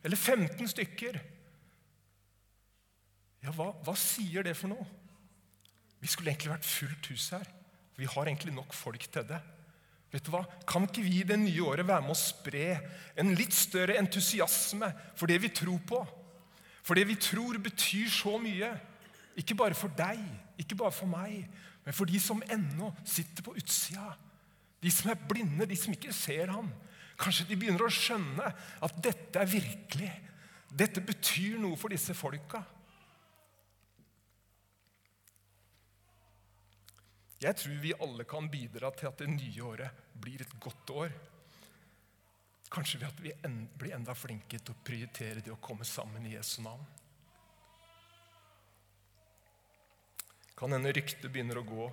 eller 0.02 0.16
15 0.16 0.68
stykker 0.72 1.20
Ja, 3.40 3.52
hva, 3.56 3.70
hva 3.84 3.94
sier 3.96 4.44
det 4.44 4.52
for 4.56 4.68
noe? 4.68 4.84
Vi 6.00 6.08
skulle 6.12 6.28
egentlig 6.32 6.50
vært 6.52 6.66
fullt 6.68 7.06
hus 7.08 7.30
her. 7.32 7.46
Vi 8.00 8.08
har 8.08 8.28
egentlig 8.28 8.54
nok 8.56 8.72
folk 8.72 9.04
til 9.12 9.26
det. 9.28 9.40
Vet 10.10 10.24
du 10.26 10.32
hva? 10.32 10.42
Kan 10.66 10.88
ikke 10.88 11.04
vi 11.04 11.20
i 11.20 11.26
det 11.26 11.36
nye 11.38 11.66
året 11.68 11.86
være 11.86 12.02
med 12.02 12.14
å 12.14 12.18
spre 12.18 12.64
en 13.20 13.34
litt 13.38 13.54
større 13.54 13.98
entusiasme 14.00 14.88
for 15.18 15.30
det 15.30 15.36
vi 15.44 15.52
tror 15.54 15.78
på? 15.86 16.00
For 16.82 16.98
det 16.98 17.04
vi 17.10 17.18
tror 17.20 17.60
betyr 17.62 18.08
så 18.10 18.34
mye. 18.42 18.72
Ikke 19.38 19.54
bare 19.54 19.76
for 19.78 19.92
deg, 19.94 20.18
ikke 20.58 20.78
bare 20.80 20.94
for 20.94 21.10
meg, 21.10 21.44
men 21.84 21.96
for 21.96 22.08
de 22.08 22.18
som 22.20 22.42
ennå 22.50 22.90
sitter 23.06 23.44
på 23.46 23.54
utsida. 23.60 24.16
De 24.80 24.90
som 24.92 25.12
er 25.12 25.22
blinde, 25.28 25.68
de 25.68 25.76
som 25.78 25.94
ikke 25.94 26.14
ser 26.16 26.50
ham. 26.50 26.72
Kanskje 27.20 27.46
de 27.50 27.58
begynner 27.60 27.84
å 27.84 27.92
skjønne 27.92 28.50
at 28.82 29.00
dette 29.04 29.38
er 29.38 29.48
virkelig. 29.48 30.10
Dette 30.72 31.02
betyr 31.04 31.60
noe 31.60 31.78
for 31.78 31.92
disse 31.92 32.16
folka. 32.16 32.64
Jeg 37.40 37.56
tror 37.56 37.76
vi 37.80 37.96
alle 37.96 38.26
kan 38.28 38.50
bidra 38.52 38.90
til 38.92 39.08
at 39.08 39.20
det 39.22 39.30
nye 39.32 39.64
året 39.64 40.00
blir 40.20 40.42
et 40.44 40.56
godt 40.60 40.90
år. 40.92 41.12
Kanskje 42.70 43.00
ved 43.00 43.08
at 43.08 43.22
vi 43.24 43.32
blir 43.80 43.96
enda 43.96 44.14
flinkere 44.14 44.60
til 44.62 44.76
å 44.76 44.82
prioritere 44.84 45.42
det 45.44 45.54
å 45.54 45.62
komme 45.62 45.86
sammen 45.88 46.26
i 46.28 46.36
Jesu 46.36 46.60
navn. 46.62 46.84
kan 50.60 50.74
hende 50.76 50.92
ryktet 50.92 51.30
begynner 51.32 51.56
å 51.56 51.64
gå 51.64 51.84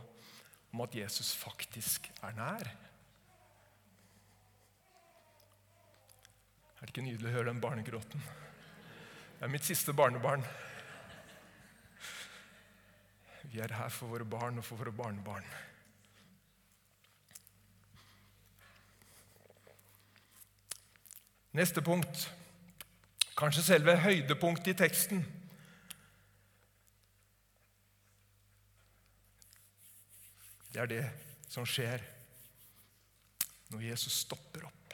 om 0.76 0.82
at 0.84 0.96
Jesus 0.98 1.30
faktisk 1.40 2.10
er 2.20 2.34
nær. 2.36 2.68
Er 6.76 6.82
det 6.82 6.92
ikke 6.92 7.06
nydelig 7.06 7.30
å 7.32 7.36
høre 7.38 7.48
den 7.48 7.62
barnegråten? 7.64 8.26
Det 9.38 9.46
er 9.48 9.54
mitt 9.54 9.64
siste 9.64 9.96
barnebarn. 9.96 10.44
Vi 13.52 13.62
er 13.64 13.74
her 13.74 13.90
for 13.94 14.12
våre 14.12 14.28
barn 14.28 14.60
og 14.60 14.66
for 14.68 14.80
våre 14.80 14.92
barnebarn. 14.94 15.48
Neste 21.58 21.82
punkt, 21.82 22.28
kanskje 23.40 23.64
selve 23.66 23.96
høydepunktet 24.04 24.76
i 24.76 24.78
teksten. 24.78 25.24
Det 30.70 30.84
er 30.84 30.92
det 30.92 31.06
som 31.50 31.66
skjer 31.66 32.04
når 33.74 33.88
Jesus 33.88 34.22
stopper 34.28 34.68
opp. 34.68 34.94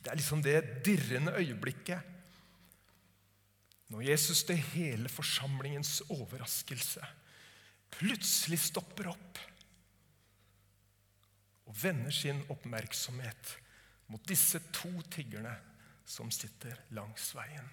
Det 0.00 0.10
er 0.10 0.18
liksom 0.18 0.42
det 0.44 0.58
dirrende 0.84 1.32
øyeblikket 1.38 2.19
når 3.90 4.06
Jesus 4.06 4.44
til 4.46 4.60
hele 4.72 5.10
forsamlingens 5.10 5.98
overraskelse 6.08 7.02
plutselig 7.90 8.60
stopper 8.62 9.10
opp 9.10 9.40
og 11.70 11.74
vender 11.82 12.14
sin 12.14 12.42
oppmerksomhet 12.50 13.56
mot 14.10 14.22
disse 14.26 14.60
to 14.74 14.90
tiggerne 15.10 15.52
som 16.06 16.30
sitter 16.34 16.78
langs 16.96 17.28
veien. 17.36 17.66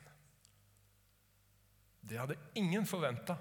Det 2.08 2.20
hadde 2.22 2.38
ingen 2.60 2.86
forventa. 2.88 3.36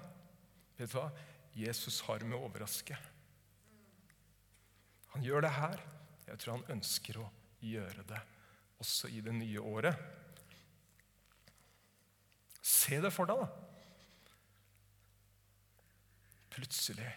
Vet 0.77 0.91
du 0.91 0.97
hva? 0.97 1.09
Jesus 1.57 2.01
har 2.05 2.25
med 2.25 2.37
å 2.37 2.47
overraske. 2.49 2.97
Han 5.13 5.25
gjør 5.25 5.45
det 5.45 5.53
her. 5.55 5.83
Jeg 6.27 6.41
tror 6.41 6.57
han 6.57 6.77
ønsker 6.77 7.21
å 7.21 7.29
gjøre 7.63 8.03
det 8.09 8.19
også 8.81 9.09
i 9.13 9.21
det 9.25 9.33
nye 9.33 9.61
året. 9.61 10.01
Se 12.67 12.99
det 12.99 13.13
for 13.15 13.29
deg, 13.29 13.39
da. 13.39 13.47
Plutselig 16.57 17.13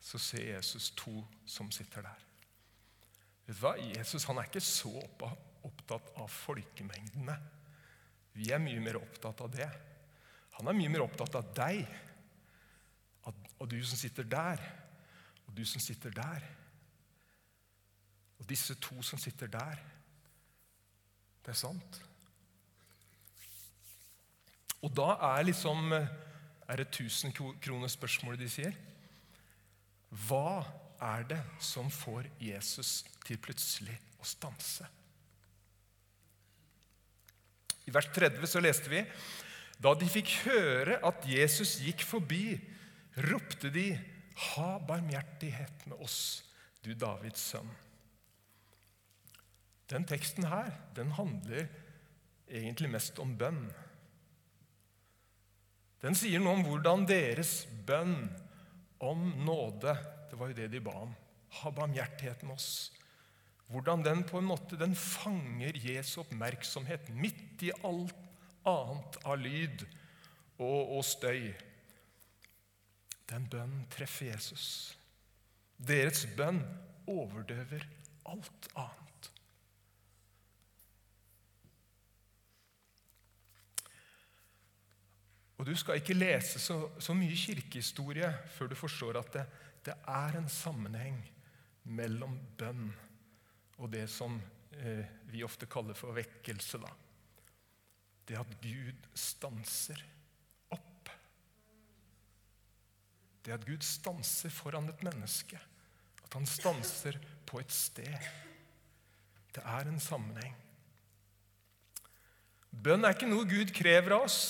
så 0.00 0.18
ser 0.18 0.56
Jesus 0.56 0.90
to 0.96 1.12
som 1.46 1.70
sitter 1.74 2.02
der. 2.06 2.26
Vet 3.46 3.56
du 3.58 3.62
hva? 3.62 3.74
Jesus 3.78 4.24
han 4.26 4.40
er 4.40 4.48
ikke 4.48 4.62
så 4.64 4.90
opptatt 5.66 6.10
av 6.18 6.28
folkemengdene. 6.32 7.36
Vi 8.34 8.50
er 8.54 8.62
mye 8.62 8.82
mer 8.82 8.98
opptatt 9.00 9.42
av 9.44 9.52
det. 9.54 9.68
Han 10.58 10.70
er 10.70 10.78
mye 10.78 10.92
mer 10.92 11.04
opptatt 11.04 11.36
av 11.38 11.52
deg, 11.56 11.84
og 13.60 13.68
du 13.68 13.78
som 13.84 13.98
sitter 14.00 14.26
der, 14.26 14.62
og 15.46 15.54
du 15.54 15.62
som 15.68 15.82
sitter 15.82 16.14
der. 16.16 16.46
Og 18.40 18.48
disse 18.48 18.74
to 18.80 19.02
som 19.04 19.20
sitter 19.20 19.50
der. 19.52 19.82
Det 21.44 21.52
er 21.52 21.60
sant. 21.60 22.00
Og 24.80 24.92
da 24.96 25.14
er 25.34 25.48
liksom 25.48 25.92
Er 25.92 26.76
det 26.78 26.86
1000 26.92 27.34
kroner 27.34 27.90
spørsmålet 27.90 28.40
de 28.44 28.48
sier? 28.48 28.76
Hva 30.10 30.62
er 31.02 31.24
det 31.26 31.40
som 31.58 31.90
får 31.90 32.28
Jesus 32.38 33.00
til 33.26 33.40
plutselig 33.42 33.96
å 34.22 34.26
stanse? 34.26 34.86
I 37.90 37.94
vers 37.94 38.06
30 38.14 38.46
så 38.46 38.62
leste 38.62 38.92
vi 38.92 39.02
da 39.80 39.94
de 39.96 40.06
fikk 40.12 40.30
høre 40.44 40.98
at 41.08 41.24
Jesus 41.26 41.78
gikk 41.80 42.04
forbi, 42.04 42.60
ropte 43.30 43.70
de, 43.72 43.98
'Ha 44.40 44.78
barmhjertighet 44.78 45.86
med 45.86 45.98
oss, 46.00 46.44
du 46.84 46.94
Davids 46.94 47.40
sønn'. 47.40 47.74
Den 49.90 50.04
teksten 50.04 50.46
her 50.46 50.70
den 50.94 51.10
handler 51.10 51.66
egentlig 52.48 52.90
mest 52.90 53.18
om 53.18 53.36
bønn. 53.36 53.72
Den 56.00 56.16
sier 56.16 56.40
noe 56.40 56.56
om 56.58 56.64
hvordan 56.64 57.04
deres 57.08 57.64
bønn 57.86 58.16
om 59.04 59.26
nåde 59.44 59.94
Det 60.30 60.38
var 60.38 60.50
jo 60.50 60.56
det 60.56 60.70
de 60.72 60.80
ba 60.84 60.94
om. 61.02 61.12
Ha 61.60 61.72
barmhjertighet 61.74 62.44
med 62.46 62.54
oss. 62.54 62.92
Hvordan 63.70 64.04
den 64.06 64.22
på 64.26 64.38
en 64.38 64.48
måte 64.48 64.78
den 64.78 64.94
fanger 64.98 65.76
Jesu 65.78 66.20
oppmerksomhet 66.22 67.10
midt 67.14 67.64
i 67.66 67.72
alt 67.86 68.14
annet 68.68 69.18
av 69.24 69.38
lyd 69.40 69.84
og, 70.60 70.96
og 70.98 71.04
støy. 71.06 71.50
Den 73.30 73.46
bønnen 73.50 73.84
treffer 73.92 74.32
Jesus. 74.32 74.66
Deres 75.78 76.24
bønn 76.36 76.62
overdøver 77.10 77.86
alt 78.30 78.72
annet. 78.74 78.99
Og 85.60 85.66
Du 85.68 85.74
skal 85.76 85.98
ikke 86.00 86.16
lese 86.16 86.56
så, 86.56 86.86
så 86.96 87.12
mye 87.12 87.36
kirkehistorie 87.36 88.30
før 88.54 88.70
du 88.70 88.76
forstår 88.80 89.18
at 89.20 89.34
det, 89.34 89.42
det, 89.84 89.96
er 90.08 90.38
en 90.38 90.48
sammenheng 90.48 91.18
mellom 91.84 92.38
bønn 92.56 92.86
og 93.76 93.90
det 93.92 94.06
som 94.08 94.38
eh, 94.80 95.04
vi 95.28 95.42
ofte 95.44 95.68
kaller 95.68 95.96
for 95.96 96.16
vekkelse. 96.16 96.80
Da. 96.80 96.92
Det 98.28 98.38
at 98.40 98.54
Gud 98.62 99.04
stanser 99.12 100.00
opp. 100.72 101.12
Det 103.44 103.52
at 103.56 103.68
Gud 103.68 103.84
stanser 103.84 104.52
foran 104.54 104.88
et 104.88 105.04
menneske. 105.04 105.60
At 106.24 106.38
han 106.38 106.48
stanser 106.48 107.20
på 107.44 107.60
et 107.60 107.72
sted. 107.72 108.32
Det 109.52 109.60
er 109.60 109.92
en 109.92 110.00
sammenheng. 110.00 110.56
Bønn 112.70 113.04
er 113.04 113.12
ikke 113.12 113.28
noe 113.28 113.44
Gud 113.44 113.76
krever 113.76 114.16
av 114.16 114.28
oss. 114.30 114.40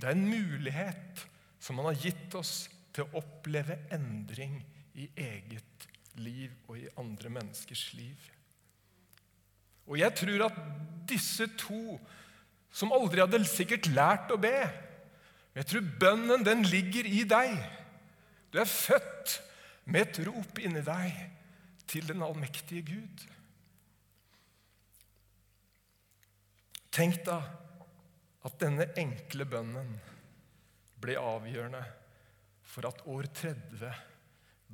Det 0.00 0.08
er 0.08 0.16
en 0.16 0.28
mulighet 0.28 1.26
som 1.62 1.78
han 1.80 1.90
har 1.90 2.00
gitt 2.00 2.34
oss 2.38 2.66
til 2.94 3.06
å 3.06 3.20
oppleve 3.20 3.78
endring 3.92 4.58
i 4.96 5.08
eget 5.20 5.86
liv 6.20 6.52
og 6.68 6.78
i 6.80 6.88
andre 7.00 7.32
menneskers 7.32 7.90
liv. 7.96 8.16
Og 9.86 10.00
jeg 10.00 10.14
tror 10.18 10.48
at 10.48 10.60
disse 11.08 11.46
to, 11.60 11.98
som 12.74 12.92
aldri 12.92 13.22
hadde 13.22 13.44
sikkert 13.48 13.88
lært 13.94 14.32
å 14.34 14.40
be 14.40 14.56
Jeg 15.56 15.68
tror 15.70 15.84
bønnen, 16.00 16.42
den 16.44 16.66
ligger 16.68 17.06
i 17.08 17.22
deg. 17.24 17.54
Du 18.52 18.58
er 18.60 18.68
født 18.68 19.38
med 19.88 20.02
et 20.02 20.18
rop 20.26 20.58
inni 20.60 20.82
deg 20.84 21.14
til 21.88 22.04
den 22.10 22.20
allmektige 22.26 22.82
Gud. 22.90 23.22
Tenk 26.92 27.22
da 27.24 27.38
at 28.46 28.58
denne 28.62 28.86
enkle 29.00 29.46
bønnen 29.50 29.96
ble 31.02 31.16
avgjørende 31.18 31.82
for 32.66 32.88
at 32.88 33.02
år 33.10 33.28
30 33.34 33.90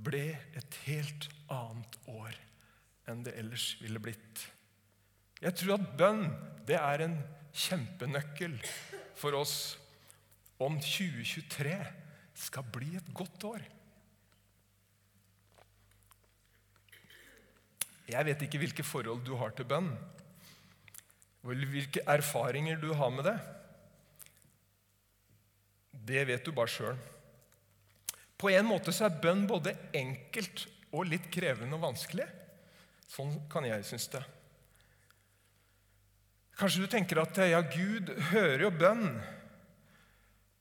ble 0.07 0.25
et 0.59 0.79
helt 0.87 1.29
annet 1.53 1.99
år 2.11 2.37
enn 3.11 3.23
det 3.27 3.35
ellers 3.41 3.73
ville 3.83 4.01
blitt. 4.03 4.47
Jeg 5.43 5.57
tror 5.59 5.77
at 5.77 5.95
bønn 5.99 6.27
det 6.69 6.79
er 6.79 7.05
en 7.07 7.17
kjempenøkkel 7.53 8.55
for 9.19 9.37
oss 9.37 9.57
om 10.63 10.79
2023 10.79 11.75
skal 12.45 12.69
bli 12.75 12.93
et 12.97 13.09
godt 13.17 13.49
år. 13.49 13.65
Jeg 18.13 18.29
vet 18.29 18.45
ikke 18.45 18.61
hvilke 18.61 18.85
forhold 18.87 19.25
du 19.27 19.35
har 19.41 19.55
til 19.57 19.67
bønn, 19.69 19.91
hvilke 21.43 22.05
erfaringer 22.07 22.79
du 22.79 22.93
har 22.95 23.11
med 23.15 23.27
det. 23.27 23.37
Det 26.03 26.25
vet 26.27 26.45
du 26.45 26.53
bare 26.55 26.71
sjøl. 26.71 26.99
På 28.39 28.51
en 28.51 28.67
måte 28.67 28.95
så 28.95 29.07
er 29.07 29.21
bønn 29.23 29.45
både 29.47 29.75
enkelt 29.95 30.65
og 30.93 31.07
litt 31.07 31.29
krevende 31.33 31.77
og 31.79 31.85
vanskelig. 31.85 32.27
Sånn 33.13 33.37
kan 33.53 33.67
jeg 33.69 33.85
synes 33.87 34.09
det. 34.17 34.23
Kanskje 36.59 36.85
du 36.85 36.91
tenker 36.91 37.23
at 37.23 37.39
ja, 37.49 37.61
Gud 37.65 38.11
hører 38.33 38.67
jo 38.67 38.73
bønn, 38.75 39.07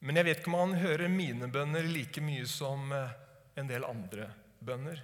men 0.01 0.17
jeg 0.17 0.27
vet 0.27 0.39
ikke 0.41 0.53
om 0.53 0.59
han 0.59 0.79
hører 0.81 1.11
mine 1.11 1.49
bønner 1.51 1.85
like 1.85 2.21
mye 2.25 2.45
som 2.49 2.93
eh, 2.95 3.11
en 3.59 3.67
del 3.69 3.85
andre 3.85 4.31
bønner. 4.65 5.01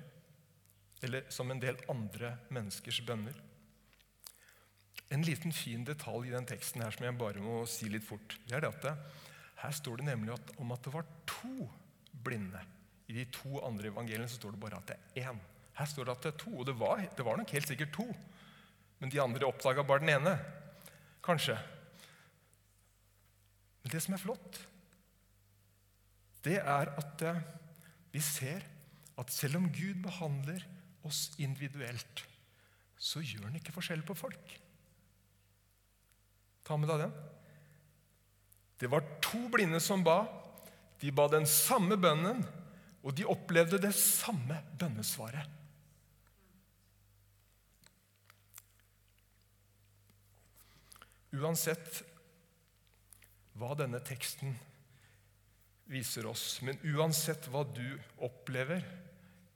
Eller 1.06 1.28
som 1.30 1.52
en 1.54 1.62
del 1.62 1.78
andre 1.92 2.32
menneskers 2.50 3.04
bønner. 3.06 3.36
En 5.14 5.22
liten 5.26 5.54
fin 5.54 5.86
detalj 5.86 6.32
i 6.32 6.34
den 6.34 6.48
teksten 6.50 6.82
her 6.82 6.96
som 6.96 7.06
jeg 7.06 7.20
bare 7.20 7.44
må 7.44 7.62
si 7.70 7.90
litt 7.92 8.06
fort, 8.06 8.40
det 8.48 8.58
er 8.58 8.66
det 8.66 8.74
at 8.74 8.88
her 9.58 9.74
står 9.74 10.00
det 10.00 10.08
nemlig 10.10 10.36
at, 10.36 10.52
om 10.62 10.72
at 10.76 10.84
det 10.86 10.94
var 10.94 11.06
to 11.30 11.70
blinde. 12.24 12.60
I 13.08 13.16
de 13.16 13.26
to 13.34 13.58
andre 13.66 13.90
evangeliene 13.90 14.30
så 14.30 14.38
står 14.38 14.54
det 14.54 14.62
bare 14.62 14.82
at 14.82 14.92
det 14.92 14.98
er 14.98 15.32
én. 15.32 15.40
Her 15.78 15.90
står 15.90 16.08
det 16.08 16.14
at 16.14 16.26
det 16.26 16.32
er 16.34 16.40
to, 16.44 16.54
og 16.60 16.66
det 16.68 16.76
var, 16.78 17.02
det 17.18 17.26
var 17.26 17.38
nok 17.40 17.54
helt 17.56 17.70
sikkert 17.70 17.94
to. 17.96 18.06
Men 19.00 19.14
de 19.14 19.22
andre 19.22 19.48
oppdaga 19.48 19.86
bare 19.86 20.04
den 20.04 20.14
ene. 20.14 20.34
Kanskje. 21.26 21.58
Men 23.84 23.94
det 23.94 24.02
som 24.04 24.16
er 24.18 24.22
flott, 24.22 24.62
det 26.46 26.58
er 26.62 26.92
at 26.98 27.24
eh, 27.26 27.42
vi 28.14 28.22
ser 28.24 28.66
at 29.18 29.34
selv 29.34 29.58
om 29.60 29.70
Gud 29.74 30.02
behandler 30.04 30.64
oss 31.08 31.32
individuelt, 31.42 32.24
så 32.98 33.22
gjør 33.22 33.48
han 33.48 33.58
ikke 33.60 33.74
forskjell 33.76 34.04
på 34.06 34.16
folk. 34.18 34.54
Ta 36.68 36.78
med 36.78 36.90
deg 36.92 37.06
den. 37.06 37.18
Det 38.78 38.90
var 38.92 39.06
to 39.24 39.48
blinde 39.54 39.80
som 39.82 40.04
ba. 40.06 40.22
De 41.02 41.12
ba 41.14 41.28
den 41.30 41.46
samme 41.50 41.98
bønnen, 41.98 42.44
og 43.06 43.16
de 43.18 43.26
opplevde 43.30 43.80
det 43.82 43.94
samme 43.96 44.60
bønnesvaret. 44.80 45.54
Uansett 51.38 52.02
hva 53.58 53.74
denne 53.78 54.00
teksten 54.06 54.56
viser 55.92 56.28
oss. 56.30 56.60
Men 56.66 56.80
uansett 56.96 57.50
hva 57.52 57.64
du 57.68 57.98
opplever 58.24 58.84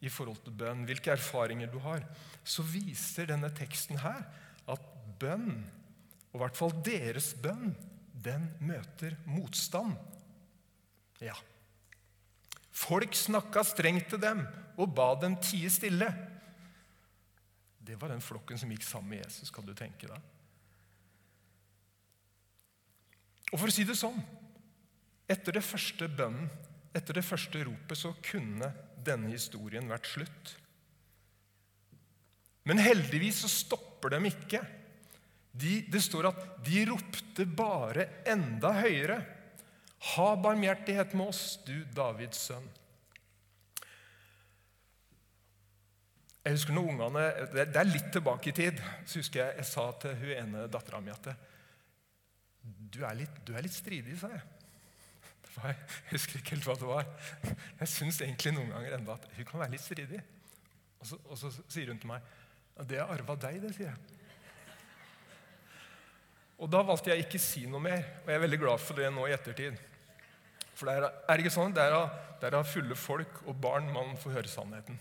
i 0.01 0.09
forhold 0.09 0.41
til 0.45 0.55
bønn, 0.57 0.85
hvilke 0.89 1.13
erfaringer 1.13 1.69
du 1.71 1.77
har, 1.83 2.05
så 2.43 2.65
viser 2.65 3.29
denne 3.29 3.51
teksten 3.53 4.01
her 4.01 4.23
at 4.71 4.87
bønn, 5.21 5.61
og 6.31 6.39
i 6.39 6.41
hvert 6.41 6.57
fall 6.57 6.73
deres 6.85 7.33
bønn, 7.41 7.75
den 8.23 8.47
møter 8.63 9.15
motstand. 9.29 9.95
Ja. 11.21 11.35
Folk 12.71 13.15
snakka 13.17 13.63
strengt 13.67 14.09
til 14.11 14.21
dem 14.21 14.43
og 14.79 14.93
ba 14.97 15.11
dem 15.21 15.37
tie 15.43 15.69
stille. 15.73 16.09
Det 17.81 17.97
var 18.01 18.13
den 18.13 18.23
flokken 18.23 18.59
som 18.61 18.71
gikk 18.71 18.85
sammen 18.85 19.15
med 19.15 19.25
Jesus, 19.25 19.51
kan 19.53 19.65
du 19.65 19.73
tenke 19.77 20.09
deg. 20.09 20.29
Og 23.51 23.59
for 23.59 23.67
å 23.67 23.73
si 23.73 23.83
det 23.87 23.97
sånn 23.99 24.21
Etter 25.31 25.55
det 25.55 25.63
første 25.63 26.09
bønnen, 26.11 26.49
etter 26.91 27.15
det 27.15 27.23
første 27.23 27.61
ropet, 27.63 27.95
så 27.95 28.09
kunne 28.25 28.67
denne 28.99 29.29
historien 29.31 29.87
vært 29.87 30.09
slutt. 30.11 30.49
Men 32.67 32.81
heldigvis 32.83 33.39
så 33.45 33.51
stopper 33.51 34.11
dem 34.17 34.27
ikke. 34.27 34.59
De, 35.51 35.81
det 35.91 36.01
står 36.03 36.29
at 36.29 36.43
de 36.63 36.83
ropte 36.87 37.45
bare 37.45 38.07
enda 38.29 38.71
høyere. 38.79 39.19
Ha 40.15 40.29
barmhjertighet 40.41 41.13
med 41.17 41.33
oss, 41.33 41.59
du 41.67 41.83
Davids 41.95 42.47
sønn. 42.47 42.69
Jeg 46.41 46.57
husker 46.57 46.73
når 46.73 46.87
ungene, 46.89 47.25
Det 47.53 47.77
er 47.77 47.85
litt 47.85 48.09
tilbake 48.13 48.49
i 48.49 48.55
tid. 48.57 48.79
så 49.05 49.19
husker 49.19 49.39
Jeg 49.43 49.57
jeg 49.57 49.65
sa 49.65 49.91
til 50.01 50.15
hun 50.15 50.31
ene 50.37 50.67
dattera 50.67 51.01
mi 51.01 51.11
at 51.11 51.35
du 52.61 53.03
er, 53.05 53.15
litt, 53.15 53.37
du 53.45 53.53
er 53.55 53.63
litt 53.63 53.73
stridig, 53.73 54.17
sa 54.19 54.29
jeg. 54.29 54.41
Jeg 55.61 55.75
husker 56.11 56.39
ikke 56.39 56.55
helt 56.55 56.65
hva 56.65 56.75
det 56.79 56.87
var. 56.87 57.07
Jeg 57.81 57.89
syns 57.89 58.21
egentlig 58.21 58.53
noen 58.55 58.71
ganger 58.71 58.95
enda 58.97 59.15
at 59.17 59.27
hun 59.35 59.47
kan 59.47 59.61
være 59.63 59.73
litt 59.75 59.83
stridig. 59.83 60.21
Og 61.01 61.09
så, 61.09 61.19
og 61.25 61.37
så 61.39 61.51
sier 61.67 61.91
hun 61.91 61.99
til 62.01 62.11
meg 62.13 62.37
det 62.87 62.97
har 63.01 63.11
arva 63.13 63.35
deg, 63.37 63.59
det, 63.61 63.73
sier 63.75 63.89
jeg. 63.91 64.20
Og 66.61 66.69
Da 66.69 66.83
valgte 66.85 67.09
jeg 67.09 67.25
ikke 67.25 67.41
si 67.41 67.65
noe 67.69 67.81
mer, 67.81 68.03
og 68.21 68.27
jeg 68.29 68.37
er 68.37 68.43
veldig 68.43 68.59
glad 68.61 68.81
for 68.83 68.99
det 68.99 69.07
nå 69.13 69.25
i 69.25 69.33
ettertid. 69.33 69.79
For 70.77 70.89
det 70.89 70.97
er, 70.97 71.07
det 71.09 71.43
ikke 71.43 71.53
sånn? 71.53 71.73
Det 71.73 71.81
er, 71.81 71.95
av, 71.97 72.19
det 72.41 72.49
er 72.49 72.57
av 72.59 72.69
fulle 72.69 72.97
folk 72.97 73.41
og 73.47 73.57
barn 73.61 73.89
man 73.93 74.13
får 74.21 74.37
høre 74.37 74.51
sannheten. 74.51 74.99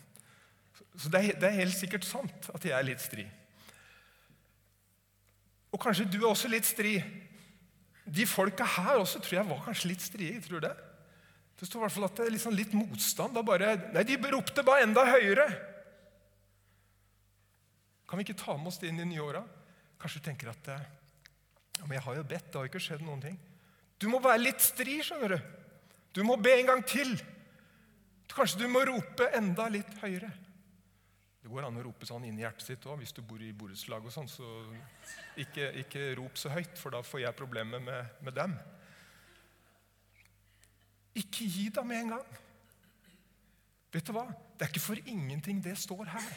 Så 0.96 1.12
det 1.12 1.20
er, 1.20 1.37
det 1.40 1.49
er, 1.49 1.59
helt 1.61 1.77
sikkert 1.77 2.07
sant 2.09 2.49
at 2.53 2.64
jeg 2.64 2.75
er 2.77 2.87
litt 2.87 3.01
stri. 3.05 3.27
Og 5.70 5.81
kanskje 5.81 6.09
du 6.09 6.18
er 6.23 6.31
også 6.31 6.51
litt 6.51 6.68
stri. 6.68 6.96
De 8.05 8.27
folka 8.27 8.66
her 8.79 8.99
også 9.01 9.20
tror 9.23 9.38
jeg 9.38 9.51
var 9.53 9.64
kanskje 9.68 9.92
litt 9.92 10.05
strie. 10.05 10.40
tror 10.44 10.61
du 10.61 10.66
det? 10.66 10.77
Det 11.61 11.68
står 11.68 11.83
i 11.83 11.85
hvert 11.85 11.96
fall 11.96 12.09
at 12.09 12.16
det 12.16 12.25
er 12.27 12.35
liksom 12.35 12.57
litt 12.57 12.73
motstand. 12.75 13.37
Da 13.37 13.44
bare, 13.46 13.75
nei, 13.92 14.05
De 14.09 14.16
ropte 14.33 14.64
bare 14.66 14.87
enda 14.88 15.05
høyere. 15.07 15.44
Kan 18.09 18.18
vi 18.18 18.27
ikke 18.27 18.40
ta 18.40 18.57
med 18.57 18.73
oss 18.73 18.81
det 18.81 18.88
inn 18.90 19.05
i 19.05 19.11
nye 19.12 19.23
åra? 19.23 19.44
Kanskje 20.01 20.25
du 20.25 20.29
tenker 20.31 20.51
at 20.51 20.73
ja, 21.81 21.87
men 21.87 21.97
jeg 21.97 22.05
har 22.05 22.19
jo 22.19 22.27
bedt, 22.29 22.51
det 22.51 22.59
har 22.59 22.66
jo 22.66 22.71
ikke 22.75 22.83
skjedd 22.85 23.03
noen 23.07 23.23
ting. 23.25 23.40
Du 24.01 24.07
må 24.12 24.21
være 24.21 24.43
litt 24.43 24.61
stri, 24.61 24.99
skjønner 25.05 25.35
du. 25.35 25.38
Du 26.16 26.23
må 26.27 26.37
be 26.40 26.53
en 26.59 26.69
gang 26.69 26.83
til. 26.85 27.14
Kanskje 28.31 28.62
du 28.62 28.71
må 28.71 28.83
rope 28.87 29.27
enda 29.37 29.66
litt 29.73 29.90
høyere. 30.03 30.31
Det 31.40 31.49
går 31.49 31.64
an 31.66 31.79
å 31.81 31.85
rope 31.87 32.05
sånn 32.05 32.27
inn 32.29 32.37
i 32.37 32.45
hjertet 32.45 32.66
sitt 32.66 32.85
òg 32.85 33.01
hvis 33.01 33.14
du 33.16 33.23
bor 33.25 33.40
i 33.40 33.53
borettslag. 33.57 34.05
og 34.05 34.12
sånn, 34.12 34.29
Så 34.29 34.45
ikke, 35.40 35.71
ikke, 35.81 36.14
rop 36.19 36.37
så 36.37 36.53
høyt, 36.53 36.77
for 36.77 36.93
da 36.93 37.01
får 37.03 37.25
jeg 37.25 37.38
problemer 37.38 37.81
med, 37.81 38.12
med 38.21 38.37
dem. 38.37 38.59
Ikke 41.16 41.49
gi 41.49 41.71
deg 41.73 41.87
med 41.87 42.05
en 42.05 42.12
gang. 42.19 42.40
Vet 43.90 44.07
du 44.07 44.12
hva? 44.14 44.29
Det 44.55 44.66
er 44.66 44.71
ikke 44.71 44.85
for 44.85 45.09
ingenting 45.09 45.64
det 45.64 45.79
står 45.81 46.12
her. 46.12 46.29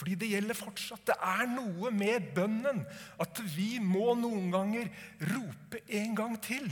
Fordi 0.00 0.16
det 0.16 0.30
gjelder 0.30 0.56
fortsatt. 0.56 1.02
Det 1.10 1.16
er 1.20 1.44
noe 1.50 1.90
med 1.92 2.30
bønnen 2.32 2.80
at 3.20 3.42
vi 3.52 3.74
må 3.84 4.14
noen 4.16 4.48
ganger 4.52 4.88
rope 5.28 5.82
en 6.00 6.16
gang 6.16 6.38
til. 6.40 6.70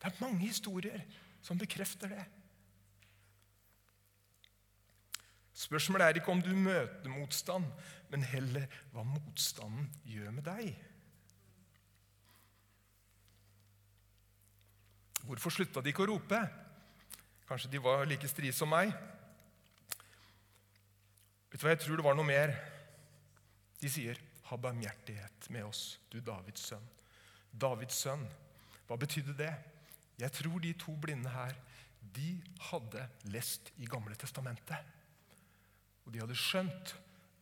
Det 0.00 0.08
er 0.08 0.18
mange 0.18 0.42
historier 0.42 1.04
som 1.44 1.60
bekrefter 1.60 2.10
det. 2.10 2.24
Spørsmålet 5.60 6.06
er 6.08 6.18
ikke 6.18 6.32
om 6.32 6.42
du 6.42 6.50
møter 6.56 7.12
motstand, 7.12 7.68
men 8.10 8.26
heller 8.26 8.66
hva 8.90 9.04
motstanden 9.06 9.86
gjør 10.08 10.34
med 10.34 10.46
deg. 10.48 10.72
Hvorfor 15.28 15.54
slutta 15.54 15.84
de 15.84 15.92
ikke 15.92 16.02
å 16.08 16.10
rope? 16.16 16.42
Kanskje 17.46 17.70
de 17.76 17.84
var 17.84 18.08
like 18.08 18.26
strie 18.30 18.56
som 18.56 18.72
meg? 18.72 18.90
Vet 21.50 21.60
du 21.60 21.66
hva, 21.66 21.74
Jeg 21.74 21.82
tror 21.84 21.96
det 21.98 22.06
var 22.06 22.16
noe 22.18 22.26
mer. 22.26 22.54
De 23.80 23.88
sier, 23.88 24.18
'Ha 24.44 24.56
barmhjertighet 24.56 25.50
med 25.50 25.64
oss, 25.64 25.98
du 26.10 26.20
Davids 26.20 26.60
sønn'. 26.60 26.88
Davids 27.52 27.94
sønn, 27.94 28.26
hva 28.86 28.96
betydde 28.96 29.36
det? 29.36 29.54
Jeg 30.18 30.32
tror 30.32 30.58
de 30.58 30.72
to 30.72 30.96
blinde 30.96 31.30
her 31.30 31.54
de 32.14 32.42
hadde 32.70 33.08
lest 33.24 33.70
i 33.78 33.86
Gamle 33.86 34.14
testamentet. 34.14 34.78
Og 36.04 36.12
de 36.12 36.20
hadde 36.20 36.34
skjønt 36.34 36.94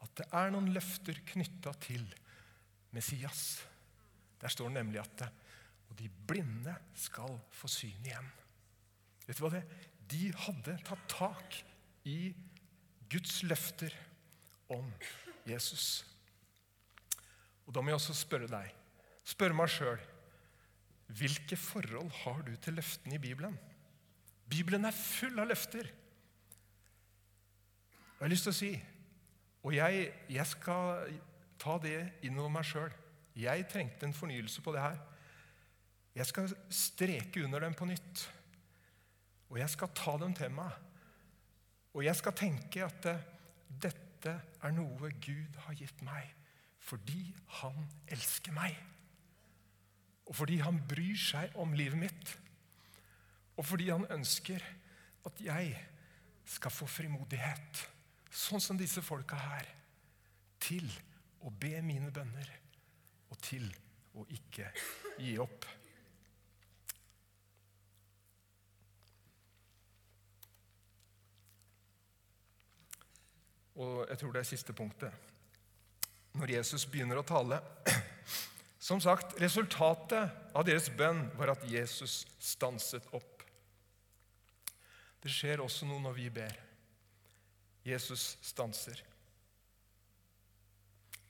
at 0.03 0.14
det 0.16 0.27
er 0.33 0.51
noen 0.51 0.73
løfter 0.75 1.18
knytta 1.33 1.73
til 1.81 2.05
Messias. 2.92 3.64
Der 4.40 4.49
står 4.49 4.68
det 4.68 4.75
nemlig 4.75 5.01
at 5.01 5.33
og 5.88 5.97
de 5.99 6.09
blinde 6.29 6.75
skal 6.94 7.38
få 7.51 7.68
syn 7.73 8.05
igjen. 8.05 8.27
Vet 9.27 9.38
du 9.38 9.44
hva 9.44 9.55
det 9.57 9.64
De 10.09 10.29
hadde 10.44 10.77
tatt 10.85 11.09
tak 11.12 11.57
i 12.09 12.33
Guds 13.09 13.42
løfter 13.42 13.94
om 14.68 14.92
Jesus. 15.49 16.05
Og 17.66 17.75
Da 17.75 17.81
må 17.81 17.92
jeg 17.92 18.01
også 18.01 18.16
spørre 18.16 18.49
deg, 18.51 18.73
spørre 19.25 19.57
meg 19.57 19.73
sjøl 19.73 20.01
hvilke 21.09 21.57
forhold 21.57 22.11
har 22.23 22.42
du 22.44 22.53
til 22.61 22.77
løftene 22.77 23.16
i 23.16 23.23
Bibelen? 23.23 23.55
Bibelen 24.49 24.85
er 24.85 24.97
full 24.97 25.38
av 25.40 25.49
løfter. 25.49 25.88
Jeg 28.18 28.21
har 28.21 28.33
lyst 28.33 28.49
til 28.49 28.53
å 28.53 28.59
si 28.59 28.71
Og 29.66 29.75
jeg, 29.75 30.05
jeg 30.31 30.47
skal 30.47 31.09
ta 31.59 31.75
det 31.83 31.97
innover 32.25 32.53
meg 32.55 32.66
sjøl. 32.68 32.92
Jeg 33.37 33.66
trengte 33.68 34.07
en 34.07 34.14
fornyelse 34.14 34.62
på 34.62 34.73
det 34.73 34.85
her. 34.85 35.01
Jeg 36.14 36.27
skal 36.31 36.53
streke 36.71 37.42
under 37.44 37.66
dem 37.66 37.75
på 37.75 37.88
nytt. 37.90 38.23
Og 39.51 39.59
jeg 39.59 39.71
skal 39.75 39.90
ta 39.99 40.14
dem 40.23 40.35
til 40.38 40.55
meg. 40.55 40.71
Og 41.99 42.05
jeg 42.07 42.15
skal 42.15 42.37
tenke 42.39 42.85
at 42.87 43.03
det, 43.03 43.17
dette 43.83 44.35
er 44.63 44.75
noe 44.75 45.11
Gud 45.19 45.57
har 45.67 45.75
gitt 45.79 46.03
meg 46.07 46.35
fordi 46.89 47.35
han 47.59 47.83
elsker 48.09 48.55
meg. 48.57 48.77
Og 50.31 50.37
fordi 50.39 50.61
han 50.63 50.79
bryr 50.89 51.19
seg 51.21 51.57
om 51.61 51.75
livet 51.77 52.01
mitt. 52.01 52.31
Og 53.59 53.67
fordi 53.67 53.91
han 53.91 54.07
ønsker 54.15 54.63
at 55.29 55.43
jeg 55.45 55.75
skal 56.49 56.73
få 56.73 56.89
frimodighet 56.89 57.83
sånn 58.33 58.63
som 58.63 58.79
disse 58.81 59.03
folka 59.05 59.37
her, 59.37 59.69
til 60.63 60.87
å 61.45 61.53
be 61.53 61.75
mine 61.85 62.09
bønner 62.15 62.49
og 63.29 63.37
til 63.45 63.69
å 64.17 64.25
ikke 64.33 64.71
gi 65.21 65.37
opp. 65.43 65.67
Og 73.79 74.05
jeg 74.09 74.19
tror 74.21 74.35
det 74.35 74.43
er 74.43 74.49
siste 74.49 74.75
punktet. 74.75 75.12
Når 76.38 76.53
Jesus 76.59 76.87
begynner 76.91 77.21
å 77.21 77.27
tale 77.27 77.61
Som 78.88 79.01
sagt, 79.03 79.35
resultatet 79.43 80.55
av 80.57 80.64
deres 80.64 80.87
bønn 80.95 81.25
var 81.37 81.51
at 81.53 81.64
Jesus 81.69 82.23
stanset 82.41 83.05
opp. 83.12 83.43
Det 85.19 85.33
skjer 85.35 85.61
også 85.61 85.88
noe 85.88 86.01
når 86.05 86.14
vi 86.17 86.29
ber. 86.33 86.55
Jesus 87.85 88.37
stanser. 88.45 89.03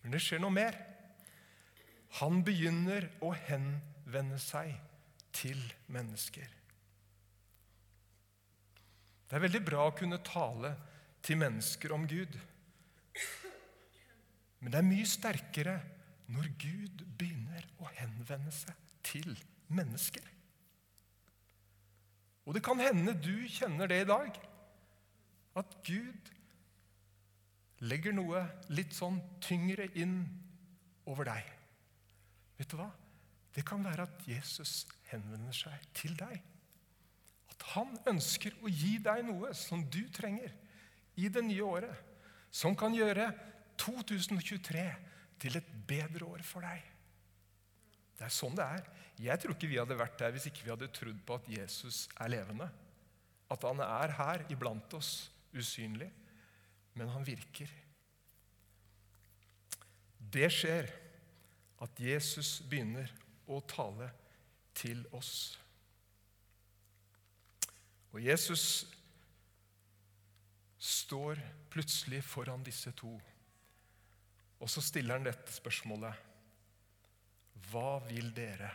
Men 0.02 0.14
det 0.14 0.20
skjer 0.22 0.42
noe 0.44 0.54
mer. 0.54 0.76
Han 2.20 2.42
begynner 2.44 3.08
å 3.24 3.32
henvende 3.48 4.38
seg 4.40 4.76
til 5.34 5.58
mennesker. 5.92 6.46
Det 9.28 9.36
er 9.36 9.44
veldig 9.44 9.64
bra 9.64 9.88
å 9.88 9.96
kunne 9.96 10.20
tale 10.24 10.72
til 11.24 11.40
mennesker 11.40 11.92
om 11.94 12.06
Gud. 12.08 12.38
Men 14.58 14.72
det 14.72 14.80
er 14.80 14.88
mye 14.88 15.06
sterkere 15.08 15.76
når 16.32 16.50
Gud 16.60 17.04
begynner 17.18 17.64
å 17.80 17.88
henvende 17.98 18.52
seg 18.52 18.88
til 19.06 19.30
mennesker. 19.72 20.24
Og 22.48 22.56
det 22.56 22.64
kan 22.64 22.80
hende 22.80 23.12
du 23.12 23.44
kjenner 23.52 23.90
det 23.90 24.02
i 24.02 24.08
dag. 24.08 24.36
At 25.58 25.74
Gud 25.84 26.30
legger 27.84 28.14
noe 28.16 28.42
litt 28.72 28.94
sånn 28.96 29.20
tyngre 29.44 29.88
inn 30.00 30.22
over 31.08 31.28
deg. 31.28 31.44
Vet 32.58 32.72
du 32.72 32.78
hva? 32.80 32.88
Det 33.54 33.64
kan 33.66 33.84
være 33.84 34.06
at 34.08 34.24
Jesus 34.28 34.86
henvender 35.10 35.54
seg 35.56 35.84
til 35.96 36.16
deg. 36.18 36.40
At 37.52 37.68
han 37.74 37.94
ønsker 38.10 38.56
å 38.62 38.70
gi 38.70 38.96
deg 39.02 39.24
noe 39.28 39.52
som 39.56 39.84
du 39.92 40.02
trenger 40.14 40.52
i 41.18 41.28
det 41.32 41.42
nye 41.44 41.64
året, 41.66 41.94
som 42.50 42.76
kan 42.78 42.94
gjøre 42.94 43.30
2023 43.78 44.84
til 45.42 45.58
et 45.58 45.72
bedre 45.88 46.26
år 46.26 46.44
for 46.46 46.64
deg. 46.64 46.84
Det 48.18 48.26
er 48.26 48.34
sånn 48.34 48.56
det 48.58 48.66
er. 48.66 48.86
Jeg 49.18 49.42
tror 49.42 49.54
ikke 49.54 49.70
vi 49.70 49.78
hadde 49.78 49.98
vært 49.98 50.18
der 50.20 50.32
hvis 50.34 50.48
ikke 50.50 50.64
vi 50.64 50.72
hadde 50.72 50.90
trodd 50.94 51.18
på 51.26 51.38
at 51.38 51.50
Jesus 51.50 52.06
er 52.18 52.32
levende. 52.34 52.68
At 53.50 53.64
han 53.66 53.82
er 53.82 54.14
her 54.18 54.44
iblant 54.52 54.94
oss, 54.98 55.30
usynlig. 55.54 56.10
Men 56.98 57.10
han 57.14 57.26
virker. 57.26 57.70
Det 60.18 60.50
skjer 60.52 60.90
at 61.82 62.02
Jesus 62.02 62.58
begynner 62.66 63.10
å 63.48 63.60
tale 63.70 64.10
til 64.76 65.04
oss. 65.14 65.32
Og 68.12 68.20
Jesus 68.24 68.64
står 70.78 71.40
plutselig 71.70 72.22
foran 72.24 72.62
disse 72.66 72.92
to, 72.96 73.10
og 74.58 74.70
så 74.70 74.82
stiller 74.82 75.18
han 75.18 75.26
dette 75.26 75.52
spørsmålet. 75.54 76.26
Hva 77.68 77.98
vil 78.06 78.30
dere 78.34 78.70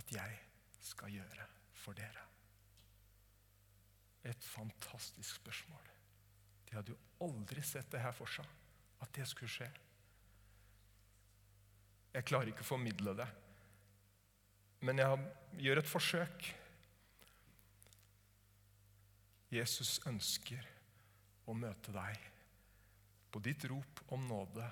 at 0.00 0.12
jeg 0.12 0.38
skal 0.84 1.12
gjøre 1.12 1.46
for 1.76 1.96
dere? 1.96 2.24
Et 4.28 4.44
fantastisk 4.44 5.40
spørsmål. 5.40 5.84
De 6.68 6.76
hadde 6.76 6.92
jo 6.92 7.24
aldri 7.24 7.62
sett 7.64 7.88
det 7.92 8.02
her 8.02 8.12
for 8.16 8.28
seg, 8.28 8.48
at 9.00 9.12
det 9.16 9.28
skulle 9.28 9.52
skje. 9.52 9.68
Jeg 12.12 12.26
klarer 12.28 12.50
ikke 12.50 12.64
å 12.64 12.72
formidle 12.72 13.14
det, 13.16 13.28
men 14.84 15.00
jeg 15.00 15.28
gjør 15.64 15.80
et 15.80 15.90
forsøk. 15.90 16.48
Jesus 19.52 19.96
ønsker 20.08 20.66
å 21.48 21.56
møte 21.56 21.94
deg 21.94 22.26
på 23.32 23.40
ditt 23.44 23.64
rop 23.70 24.02
om 24.14 24.24
nåde. 24.28 24.66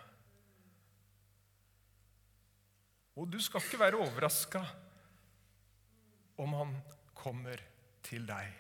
Og 3.17 3.29
du 3.33 3.39
skal 3.41 3.65
ikke 3.65 3.81
være 3.81 4.01
overraska 4.05 4.63
om 6.45 6.57
han 6.57 6.75
kommer 7.17 7.63
til 8.05 8.27
deg. 8.29 8.53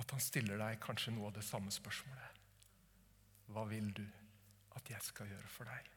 At 0.00 0.12
han 0.12 0.24
stiller 0.24 0.60
deg 0.60 0.80
kanskje 0.80 1.12
noe 1.12 1.28
av 1.28 1.36
det 1.36 1.44
samme 1.44 1.72
spørsmålet. 1.72 2.40
Hva 3.52 3.64
vil 3.68 3.92
du 3.96 4.04
at 4.76 4.88
jeg 4.90 5.04
skal 5.04 5.28
gjøre 5.30 5.52
for 5.52 5.68
deg? 5.68 5.92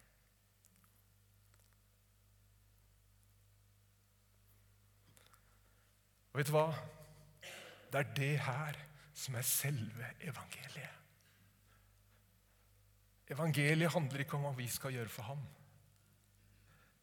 Og 6.29 6.39
vet 6.39 6.51
du 6.51 6.53
hva? 6.53 6.67
Det 7.89 8.03
er 8.03 8.13
det 8.19 8.35
her 8.45 8.77
som 9.19 9.35
er 9.35 9.47
selve 9.47 10.13
evangeliet. 10.23 10.95
Evangeliet 13.29 13.93
handler 13.93 14.23
ikke 14.23 14.37
om 14.39 14.47
hva 14.47 14.53
vi 14.57 14.65
skal 14.71 14.95
gjøre 14.95 15.11
for 15.13 15.27
ham. 15.29 15.41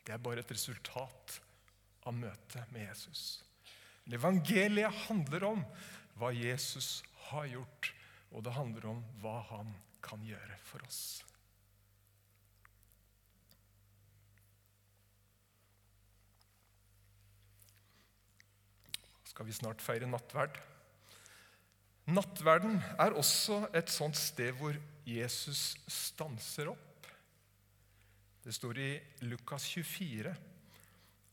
Det 0.07 0.15
er 0.15 0.23
bare 0.23 0.43
et 0.43 0.51
resultat 0.55 1.37
av 2.07 2.15
møtet 2.17 2.73
med 2.75 2.87
Jesus. 2.89 3.45
Men 4.05 4.19
evangeliet 4.19 5.05
handler 5.07 5.47
om 5.53 5.63
hva 6.19 6.33
Jesus 6.35 7.05
har 7.29 7.47
gjort, 7.51 7.93
og 8.33 8.45
det 8.47 8.55
handler 8.57 8.91
om 8.91 9.05
hva 9.23 9.39
han 9.51 9.75
kan 10.03 10.23
gjøre 10.25 10.59
for 10.67 10.83
oss. 10.87 11.01
Skal 19.27 19.47
vi 19.47 19.55
snart 19.59 19.85
feire 19.85 20.09
nattverd? 20.09 20.57
Nattverden 22.07 22.79
er 23.03 23.17
også 23.19 23.65
et 23.75 23.91
sånt 23.91 24.19
sted 24.19 24.53
hvor 24.61 24.77
Jesus 25.07 25.75
stanser 25.91 26.71
opp. 26.71 27.09
Det 28.47 28.55
står 28.55 28.79
i 28.79 28.91
Lukas 29.27 29.67
24 29.73 30.31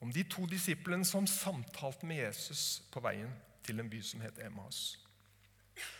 om 0.02 0.10
de 0.12 0.24
to 0.26 0.48
disiplene 0.50 1.06
som 1.06 1.30
samtalte 1.30 2.10
med 2.10 2.24
Jesus 2.24 2.82
på 2.92 3.04
veien 3.06 3.30
til 3.64 3.80
en 3.80 3.92
by 3.92 4.02
som 4.04 4.26
het 4.26 4.42
Emmaus. 4.44 4.98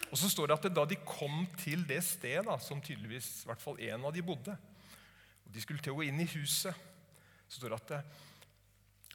Og 0.10 0.18
så 0.20 0.30
står 0.30 0.50
det 0.50 0.58
at 0.58 0.68
da 0.74 0.88
de 0.90 0.98
kom 1.06 1.46
til 1.62 1.86
det 1.90 2.02
stedet 2.06 2.58
som 2.66 2.82
tydeligvis 2.82 3.30
i 3.44 3.52
hvert 3.52 3.62
fall 3.62 3.80
en 3.94 4.10
av 4.10 4.14
de 4.14 4.26
bodde, 4.26 4.58
og 5.46 5.54
de 5.54 5.62
skulle 5.62 5.86
til 5.86 5.94
å 5.94 6.02
gå 6.02 6.10
inn 6.10 6.22
i 6.22 6.30
huset, 6.34 6.74
så 7.48 7.62
står 7.62 7.74
det 7.74 7.80
at 7.80 7.94
det, 7.94 8.04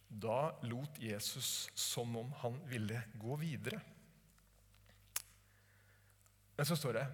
da 0.09 0.40
lot 0.71 1.03
Jesus 1.03 1.68
som 1.77 2.14
om 2.16 2.31
han 2.40 2.57
ville 2.71 3.03
gå 3.21 3.37
videre. 3.42 3.83
Men 6.59 6.66
så 6.66 6.77
står 6.77 6.99
det 6.99 7.07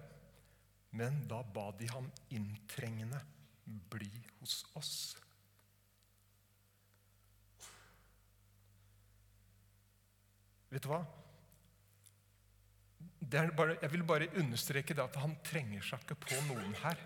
Men 0.97 1.21
da 1.29 1.43
ba 1.43 1.69
de 1.77 1.89
ham 1.91 2.07
inntrengende 2.33 3.19
bli 3.65 4.09
hos 4.39 4.61
oss. 4.77 4.95
Vet 10.69 10.83
du 10.83 10.89
hva? 10.91 11.01
Bare, 13.57 13.77
jeg 13.81 13.89
vil 13.93 14.05
bare 14.05 14.29
understreke 14.37 14.93
det 14.93 15.01
at 15.01 15.17
han 15.17 15.33
trenger 15.45 15.81
seg 15.85 16.03
ikke 16.03 16.17
på 16.27 16.37
noen 16.49 16.75
her. 16.83 16.99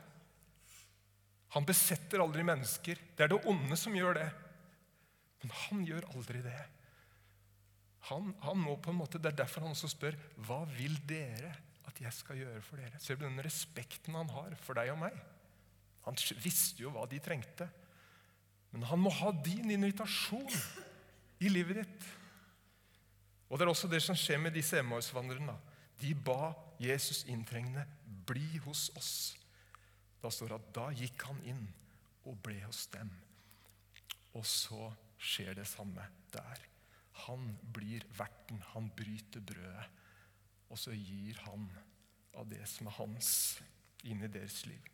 Han 1.56 1.66
besetter 1.66 2.22
aldri 2.22 2.44
mennesker. 2.46 3.00
Det 3.16 3.26
er 3.26 3.32
det 3.32 3.40
onde 3.50 3.78
som 3.80 3.96
gjør 3.96 4.20
det. 4.20 4.28
Men 5.42 5.56
han 5.64 5.86
gjør 5.88 6.10
aldri 6.12 6.44
det. 6.44 6.60
Han, 8.12 8.34
han 8.44 8.60
må 8.60 8.76
på 8.80 8.92
en 8.92 9.00
måte, 9.00 9.20
Det 9.20 9.32
er 9.32 9.42
derfor 9.44 9.66
han 9.66 9.76
også 9.76 9.90
spør 9.92 10.18
hva 10.48 10.62
vil 10.76 11.00
dere 11.08 11.56
jeg 12.00 12.16
skal 12.16 12.40
gjøre 12.40 12.62
for 12.64 12.80
dere. 12.80 13.00
Ser 13.02 13.20
du 13.20 13.26
den 13.26 13.42
respekten 13.44 14.16
han 14.16 14.32
har 14.32 14.56
for 14.64 14.80
deg 14.80 14.94
og 14.94 15.02
meg? 15.02 15.16
Han 16.06 16.18
visste 16.44 16.86
jo 16.86 16.94
hva 16.96 17.04
de 17.10 17.20
trengte. 17.24 17.68
Men 18.72 18.86
han 18.90 19.02
må 19.02 19.12
ha 19.20 19.34
din 19.44 19.72
invitasjon 19.74 20.50
i 21.44 21.52
livet 21.52 21.82
ditt. 21.82 22.08
Og 23.50 23.58
Det 23.58 23.66
er 23.66 23.72
også 23.72 23.90
det 23.90 24.02
som 24.06 24.18
skjer 24.18 24.40
med 24.42 24.54
disse 24.54 24.78
Emmaus-vandrerne. 24.78 25.56
De 26.00 26.14
ba 26.14 26.54
Jesus 26.80 27.26
inntrengende 27.28 27.84
bli 28.30 28.60
hos 28.64 28.88
oss. 28.96 29.14
Da 30.22 30.30
står 30.32 30.52
det 30.52 30.60
at 30.60 30.74
da 30.76 30.88
gikk 30.96 31.26
han 31.28 31.40
inn 31.50 31.66
og 32.30 32.38
ble 32.46 32.60
hos 32.62 32.86
dem. 32.94 33.10
Og 34.38 34.46
så 34.46 34.92
skjer 35.18 35.58
det 35.58 35.68
samme 35.68 36.06
der. 36.32 36.62
Han 37.26 37.50
blir 37.74 38.06
verten. 38.16 38.62
Han 38.74 38.92
bryter 38.96 39.44
brødet. 39.44 39.88
Og 40.70 40.78
så 40.78 40.94
gir 40.94 41.40
han 41.48 41.66
av 42.38 42.48
det 42.50 42.62
som 42.70 42.88
er 42.88 42.98
hans, 43.00 43.32
inn 44.08 44.22
i 44.24 44.32
deres 44.32 44.62
liv. 44.70 44.86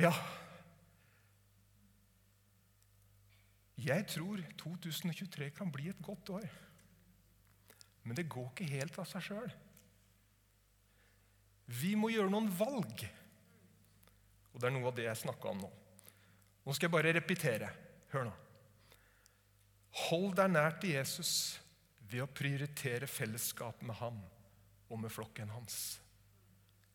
Ja 0.00 0.10
Jeg 3.78 4.06
tror 4.08 4.40
2023 4.58 5.50
kan 5.54 5.70
bli 5.70 5.90
et 5.90 6.00
godt 6.02 6.30
år. 6.30 6.46
Men 8.02 8.16
det 8.16 8.30
går 8.30 8.48
ikke 8.50 8.70
helt 8.70 8.98
av 8.98 9.08
seg 9.08 9.24
sjøl. 9.26 9.50
Vi 11.66 11.94
må 11.98 12.10
gjøre 12.12 12.32
noen 12.32 12.48
valg. 12.54 13.04
Og 14.52 14.60
det 14.60 14.68
er 14.68 14.74
noe 14.76 14.88
av 14.88 14.96
det 14.96 15.08
jeg 15.08 15.22
snakka 15.24 15.50
om 15.50 15.64
nå. 15.64 15.70
Nå 16.64 16.74
skal 16.76 16.88
jeg 16.88 16.94
bare 16.94 17.14
repetere. 17.16 17.70
Hør 18.12 18.28
nå. 18.28 18.34
Hold 20.06 20.32
deg 20.38 20.54
nær 20.54 20.78
til 20.80 20.94
Jesus 20.96 21.34
ved 22.14 22.22
å 22.22 22.30
prioritere 22.30 23.08
fellesskap 23.10 23.80
med 23.82 23.98
ham 23.98 24.20
og 24.86 25.00
med 25.02 25.10
flokken 25.10 25.50
hans. 25.50 25.98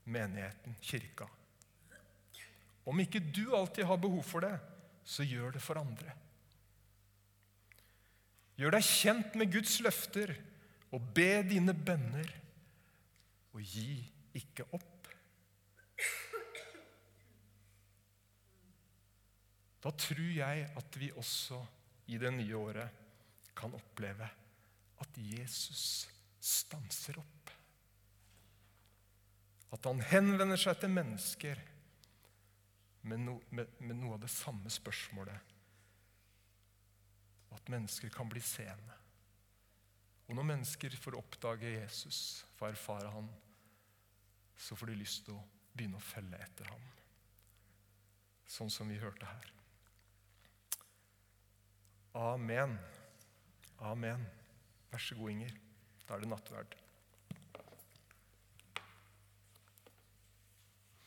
Menigheten, 0.08 0.77
kirka. 0.79 1.27
Om 2.88 3.03
ikke 3.03 3.19
du 3.19 3.51
alltid 3.53 3.84
har 3.89 3.99
behov 3.99 4.23
for 4.23 4.47
det, 4.47 4.55
så 5.03 5.25
gjør 5.27 5.58
det 5.58 5.62
for 5.62 5.82
andre. 5.82 6.15
Gjør 8.60 8.77
deg 8.77 8.88
kjent 8.88 9.36
med 9.39 9.51
Guds 9.51 9.75
løfter 9.84 10.34
og 10.95 11.12
be 11.15 11.43
dine 11.47 11.75
bønner. 11.75 12.32
Og 13.51 13.62
gi 13.65 13.99
ikke 14.39 14.69
opp. 14.71 15.12
Da 19.84 19.91
tror 19.95 20.32
jeg 20.32 20.67
at 20.79 20.99
vi 20.99 21.12
også 21.12 21.60
i 22.12 22.19
det 22.19 22.32
nye 22.36 22.60
året 22.60 23.08
kan 23.55 23.75
oppleve 23.75 24.27
at 24.99 25.17
Jesus 25.17 26.07
stanser 26.39 27.19
opp. 27.19 27.51
At 29.69 29.85
han 29.85 30.01
henvender 30.01 30.57
seg 30.59 30.79
til 30.81 30.91
mennesker 30.93 31.59
med, 33.07 33.21
no, 33.21 33.38
med, 33.53 33.69
med 33.79 33.99
noe 33.99 34.17
av 34.17 34.23
det 34.23 34.31
samme 34.33 34.71
spørsmålet. 34.73 35.53
At 37.55 37.69
mennesker 37.71 38.12
kan 38.13 38.29
bli 38.29 38.41
seende. 38.43 38.97
Og 40.29 40.38
når 40.38 40.45
mennesker 40.45 40.93
får 41.01 41.17
oppdage 41.17 41.71
Jesus, 41.73 42.45
får 42.57 42.73
erfare 42.73 43.13
han, 43.13 43.29
så 44.59 44.75
får 44.77 44.91
de 44.91 44.99
lyst 44.99 45.23
til 45.25 45.38
å 45.38 45.45
begynne 45.73 45.97
å 45.97 46.03
følge 46.03 46.41
etter 46.43 46.69
ham. 46.69 46.83
Sånn 48.49 48.69
som 48.73 48.89
vi 48.89 48.99
hørte 49.01 49.29
her. 49.29 49.53
Amen. 52.19 52.75
Amen. 53.85 54.25
Vær 54.91 55.02
så 55.06 55.15
god, 55.15 55.30
Inger. 55.36 55.58
Da 56.08 56.15
er 56.15 56.23
det 56.23 56.30
nattverd. 56.32 56.78